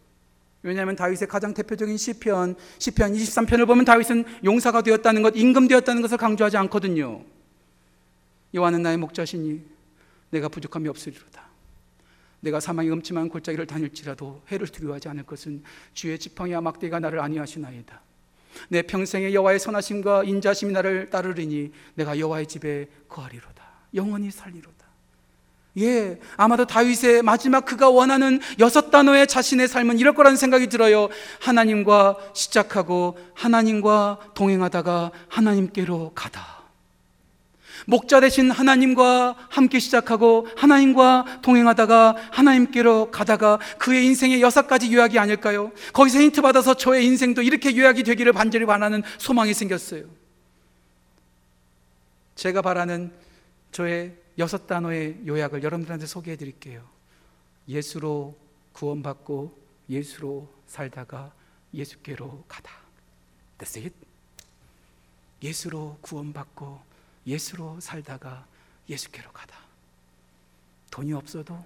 왜냐하면 0.63 0.95
다윗의 0.95 1.27
가장 1.27 1.53
대표적인 1.53 1.97
시편, 1.97 2.55
시편 2.79 3.15
23편을 3.15 3.67
보면 3.67 3.85
다윗은 3.85 4.25
용사가 4.45 4.83
되었다는 4.83 5.23
것, 5.23 5.37
임금되었다는 5.37 6.03
것을 6.03 6.17
강조하지 6.17 6.57
않거든요. 6.57 7.25
여호와는 8.55 8.83
나의 8.83 8.97
목자시니 8.99 9.61
내가 10.31 10.49
부족함이 10.49 10.89
없으리로다. 10.89 11.43
내가 12.41 12.61
사망의 12.61 12.93
음침한 12.93 13.29
골짜기를 13.29 13.67
다닐지라도 13.67 14.43
해를 14.53 14.69
두려워하지 14.69 15.09
않을 15.09 15.25
것은 15.25 15.65
주의 15.95 16.17
지팡이와 16.17 16.61
막대가 16.61 17.01
나를 17.01 17.19
안위하시나이다. 17.19 18.01
내 18.69 18.83
평생의 18.83 19.35
여호와의 19.35 19.59
선하심과 19.59 20.25
인자심이 20.25 20.73
나를 20.73 21.11
따르리니 21.11 21.73
내가 21.95 22.19
여호와의 22.19 22.47
집에 22.47 22.89
거하리로다. 23.09 23.65
영원히 23.95 24.31
살리로다. 24.31 24.85
예, 25.79 26.21
아마도 26.37 26.67
다윗의 26.67 27.23
마지막 27.23 27.65
그가 27.65 27.89
원하는 27.91 28.41
여섯 28.61 28.91
단어의 28.91 29.27
자신의 29.27 29.67
삶은 29.67 29.99
이럴 29.99 30.15
거라는 30.15 30.37
생각이 30.37 30.69
들어요. 30.69 31.09
하나님과 31.41 32.17
시작하고 32.33 33.19
하나님과 33.35 34.21
동행하다가 34.35 35.11
하나님께로 35.29 36.13
가다. 36.15 36.54
목자 37.87 38.21
대신 38.21 38.51
하나님과 38.51 39.49
함께 39.51 39.79
시작하고 39.79 40.49
하나님과 40.57 41.41
동행하다가 41.43 42.17
하나님께로 42.31 43.11
가다가 43.11 43.59
그의 43.79 44.07
인생의 44.07 44.41
여섯 44.41 44.67
가지 44.67 44.93
요약이 44.93 45.19
아닐까요? 45.19 45.71
거기서 45.93 46.21
힌트 46.21 46.43
받아서 46.43 46.75
저의 46.75 47.05
인생도 47.07 47.43
이렇게 47.43 47.77
요약이 47.77 48.03
되기를 48.03 48.33
반절히 48.33 48.67
바라는 48.67 49.03
소망이 49.19 49.55
생겼어요. 49.55 50.05
제가 52.35 52.63
바라는 52.63 53.13
저의 53.71 54.17
여섯 54.39 54.67
단어의 54.67 55.19
요약을 55.27 55.63
여러분들한테 55.63 56.07
소개해 56.07 56.37
드릴게요. 56.37 56.83
예수로 57.69 58.37
구원받고 58.73 59.57
예수로 59.89 60.49
살다가 60.67 61.33
예수께로 61.73 62.45
가다. 62.49 62.71
That's 63.59 63.77
it. 63.77 63.95
예수로 65.43 65.99
구원받고 66.01 66.94
예수로 67.27 67.81
살다가 67.81 68.47
예수께로 68.89 69.33
가다. 69.33 69.59
돈이 70.91 71.13
없어도 71.13 71.65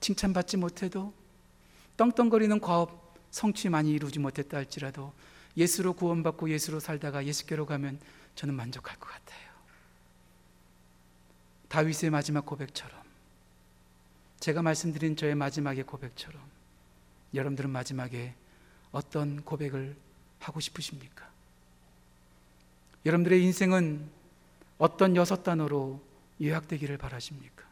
칭찬받지 0.00 0.56
못해도 0.56 1.12
떵떵거리는 1.96 2.58
과업 2.60 3.14
성취 3.30 3.68
많이 3.68 3.92
이루지 3.92 4.18
못했다 4.18 4.56
할지라도 4.56 5.12
예수로 5.56 5.92
구원받고 5.92 6.50
예수로 6.50 6.80
살다가 6.80 7.24
예수께로 7.26 7.66
가면 7.66 8.00
저는 8.34 8.54
만족할 8.54 8.98
것 8.98 9.08
같아요. 9.08 9.50
다윗의 11.68 12.10
마지막 12.10 12.46
고백처럼 12.46 12.98
제가 14.40 14.62
말씀드린 14.62 15.16
저의 15.16 15.34
마지막의 15.34 15.84
고백처럼 15.84 16.40
여러분들은 17.34 17.70
마지막에 17.70 18.34
어떤 18.90 19.42
고백을 19.44 19.96
하고 20.40 20.58
싶으십니까? 20.58 21.28
여러분들의 23.06 23.42
인생은 23.44 24.19
어떤 24.80 25.14
여섯 25.14 25.42
단어로 25.42 26.00
요약되기를 26.40 26.96
바라십니까? 26.96 27.66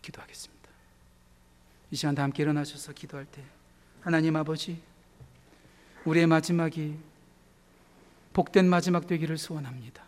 기도하겠습니다. 0.00 0.70
이 1.90 1.96
시간 1.96 2.14
다 2.14 2.22
함께 2.22 2.42
일어나셔서 2.42 2.94
기도할 2.94 3.26
때 3.26 3.42
하나님 4.00 4.36
아버지 4.36 4.80
우리의 6.06 6.26
마지막이 6.26 6.96
복된 8.32 8.66
마지막 8.66 9.06
되기를 9.06 9.36
소원합니다. 9.36 10.02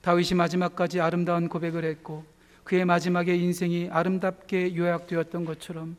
다윗이 0.00 0.34
마지막까지 0.34 1.00
아름다운 1.00 1.48
고백을 1.48 1.84
했고 1.84 2.26
그의 2.64 2.84
마지막의 2.84 3.40
인생이 3.40 3.90
아름답게 3.92 4.74
요약되었던 4.74 5.44
것처럼 5.44 5.96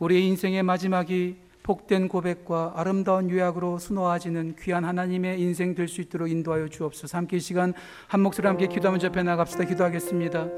우리의 0.00 0.22
인생의 0.26 0.64
마지막이 0.64 1.38
복된 1.62 2.08
고백과 2.08 2.72
아름다운 2.76 3.30
요약으로 3.30 3.78
수놓아지는 3.78 4.56
귀한 4.60 4.84
하나님의 4.84 5.40
인생 5.40 5.74
될 5.74 5.88
수 5.88 6.00
있도록 6.00 6.30
인도하여 6.30 6.68
주옵소서. 6.68 7.16
함께 7.18 7.36
이 7.36 7.40
시간 7.40 7.72
한 8.08 8.20
목소리 8.20 8.46
함께 8.46 8.66
기도하며 8.66 8.98
접해 8.98 9.22
나갑시다. 9.22 9.64
기도하겠습니다. 9.64 10.48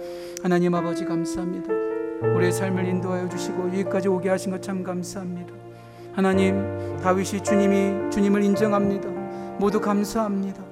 하나님 0.42 0.74
아버지 0.74 1.04
감사합니다. 1.04 1.68
우리의 2.34 2.52
삶을 2.52 2.86
인도하여 2.86 3.28
주시고 3.28 3.68
여기까지 3.68 4.08
오게 4.08 4.28
하신 4.30 4.52
것 4.52 4.62
참 4.62 4.82
감사합니다. 4.82 5.52
하나님 6.14 6.96
다윗이 7.02 7.42
주님이 7.42 8.10
주님을 8.10 8.42
인정합니다. 8.44 9.08
모두 9.58 9.80
감사합니다. 9.80 10.62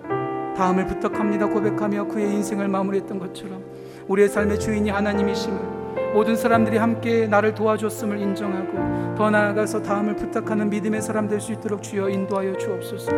다음을 0.57 0.87
부탁합니다. 0.87 1.47
고백하며 1.49 2.07
그의 2.09 2.33
인생을 2.33 2.69
마무리했던 2.69 3.19
것처럼 3.19 3.65
우리의 4.09 4.29
삶의 4.29 4.61
주인이 4.61 4.89
하나님이심을 4.91 5.72
모든 6.13 6.37
사람들이 6.37 6.77
함께 6.77 7.27
나를 7.27 7.55
도와줬음을 7.55 8.19
인정하고 8.19 9.15
더 9.17 9.31
나아가서 9.31 9.83
다음을 9.83 10.17
부탁하는 10.17 10.69
믿음의 10.71 11.01
사람 11.03 11.29
될 11.29 11.41
수 11.41 11.53
있도록 11.53 11.83
주여 11.83 12.09
인도하여 12.09 12.57
주옵소서. 12.57 13.11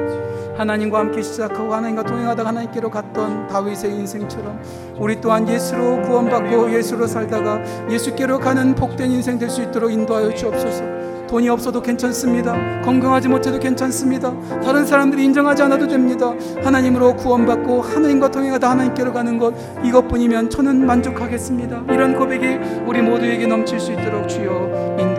하나님과 0.57 0.99
함께 0.99 1.21
시작하고 1.23 1.75
하나님과 1.75 2.05
동행하다가 2.05 2.49
하나님께로 2.49 2.91
갔던 2.91 3.49
다윗의 3.49 3.91
인생처럼 3.93 4.61
우리 4.97 5.21
또한 5.21 5.47
예수로 5.49 6.03
구원받고 6.03 6.73
예수로 6.73 7.07
살다가 7.07 7.61
예수께로 7.91 8.39
가는 8.39 8.75
복된 8.75 9.11
인생 9.11 9.39
될 9.39 9.51
수 9.51 9.63
있도록 9.63 9.93
인도하여 9.93 10.33
주옵소서. 10.35 11.24
돈이 11.27 11.49
없어도 11.49 11.81
괜찮습니다. 11.83 12.83
건강하지 12.83 13.29
못해도 13.29 13.59
괜찮습니다. 13.59 14.33
다른 14.61 14.87
사람들이 14.87 15.25
인정하지 15.25 15.63
않아도 15.63 15.87
됩니다. 15.87 16.33
하나님으로 16.63 17.17
구원받고 17.17 17.81
하나님과 17.83 18.31
동행하다 18.31 18.71
하나님께로 18.71 19.13
가는 19.13 19.39
것 19.39 19.55
이것뿐이면 19.85 20.51
저는 20.51 20.87
만족하겠습니다. 20.87 21.85
이런 21.91 22.17
고백이 22.17 22.47
우리 22.87 23.03
모두에게 23.03 23.47
넘칠 23.47 23.81
수 23.81 23.93
있도록 23.93 24.29
주여 24.29 25.14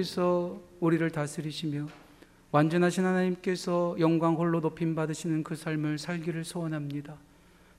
하나님께서 0.00 0.60
우리를 0.80 1.10
다스리시며 1.10 1.86
완전하신 2.50 3.04
하나님께서 3.04 3.96
영광 3.98 4.34
홀로 4.34 4.60
높임 4.60 4.94
받으시는 4.94 5.44
그 5.44 5.54
삶을 5.54 5.98
살기를 5.98 6.44
소원합니다. 6.44 7.16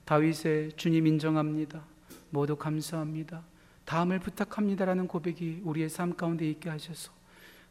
다윗의 0.04 0.72
주님 0.76 1.06
인정합니다. 1.06 1.82
모두 2.30 2.56
감사합니다. 2.56 3.42
다음을 3.84 4.20
부탁합니다라는 4.20 5.08
고백이 5.08 5.62
우리의 5.64 5.88
삶 5.88 6.14
가운데 6.14 6.48
있게 6.48 6.70
하셔서 6.70 7.12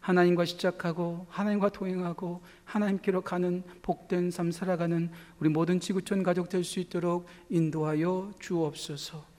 하나님과 0.02 0.45
시작하고 0.45 1.28
하나님과 1.30 1.70
동행하고 1.70 2.41
하나님께로 2.66 3.22
가는 3.22 3.64
복된 3.82 4.32
삶 4.32 4.52
살아가는 4.52 5.10
우리 5.39 5.49
모든 5.49 5.80
지구촌 5.80 6.24
가족 6.24 6.49
될 6.49 6.64
수 6.64 6.80
있도록 6.80 7.28
인도하여 7.49 8.34
주옵소서. 8.39 9.31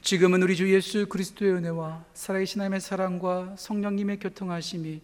지금은 0.00 0.42
우리 0.42 0.56
주 0.56 0.72
예수 0.72 1.06
그리스도의 1.06 1.52
은혜와 1.52 2.04
살아계신 2.14 2.60
하나님의 2.60 2.80
사랑과 2.80 3.54
성령님의 3.58 4.20
교통하심이 4.20 5.02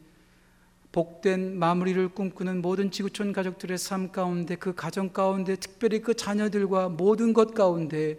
복된 0.92 1.58
마무리를 1.58 2.08
꿈꾸는 2.10 2.62
모든 2.62 2.90
지구촌 2.90 3.32
가족들의 3.32 3.76
삶 3.78 4.12
가운데 4.12 4.54
그 4.54 4.74
가정 4.74 5.12
가운데 5.12 5.56
특별히 5.56 6.00
그 6.00 6.14
자녀들과 6.14 6.88
모든 6.88 7.32
것 7.32 7.52
가운데 7.52 8.18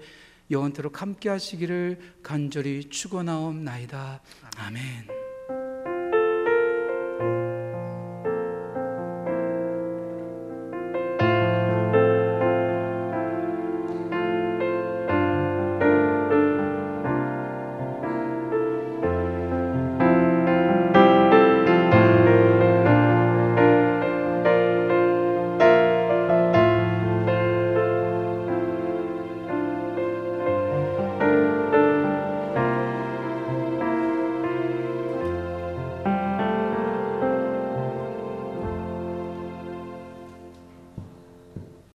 영원토록 0.51 1.01
함께 1.01 1.29
하시기를 1.29 1.99
간절히 2.21 2.89
축원하옵나이다. 2.89 4.21
아멘. 4.57 5.14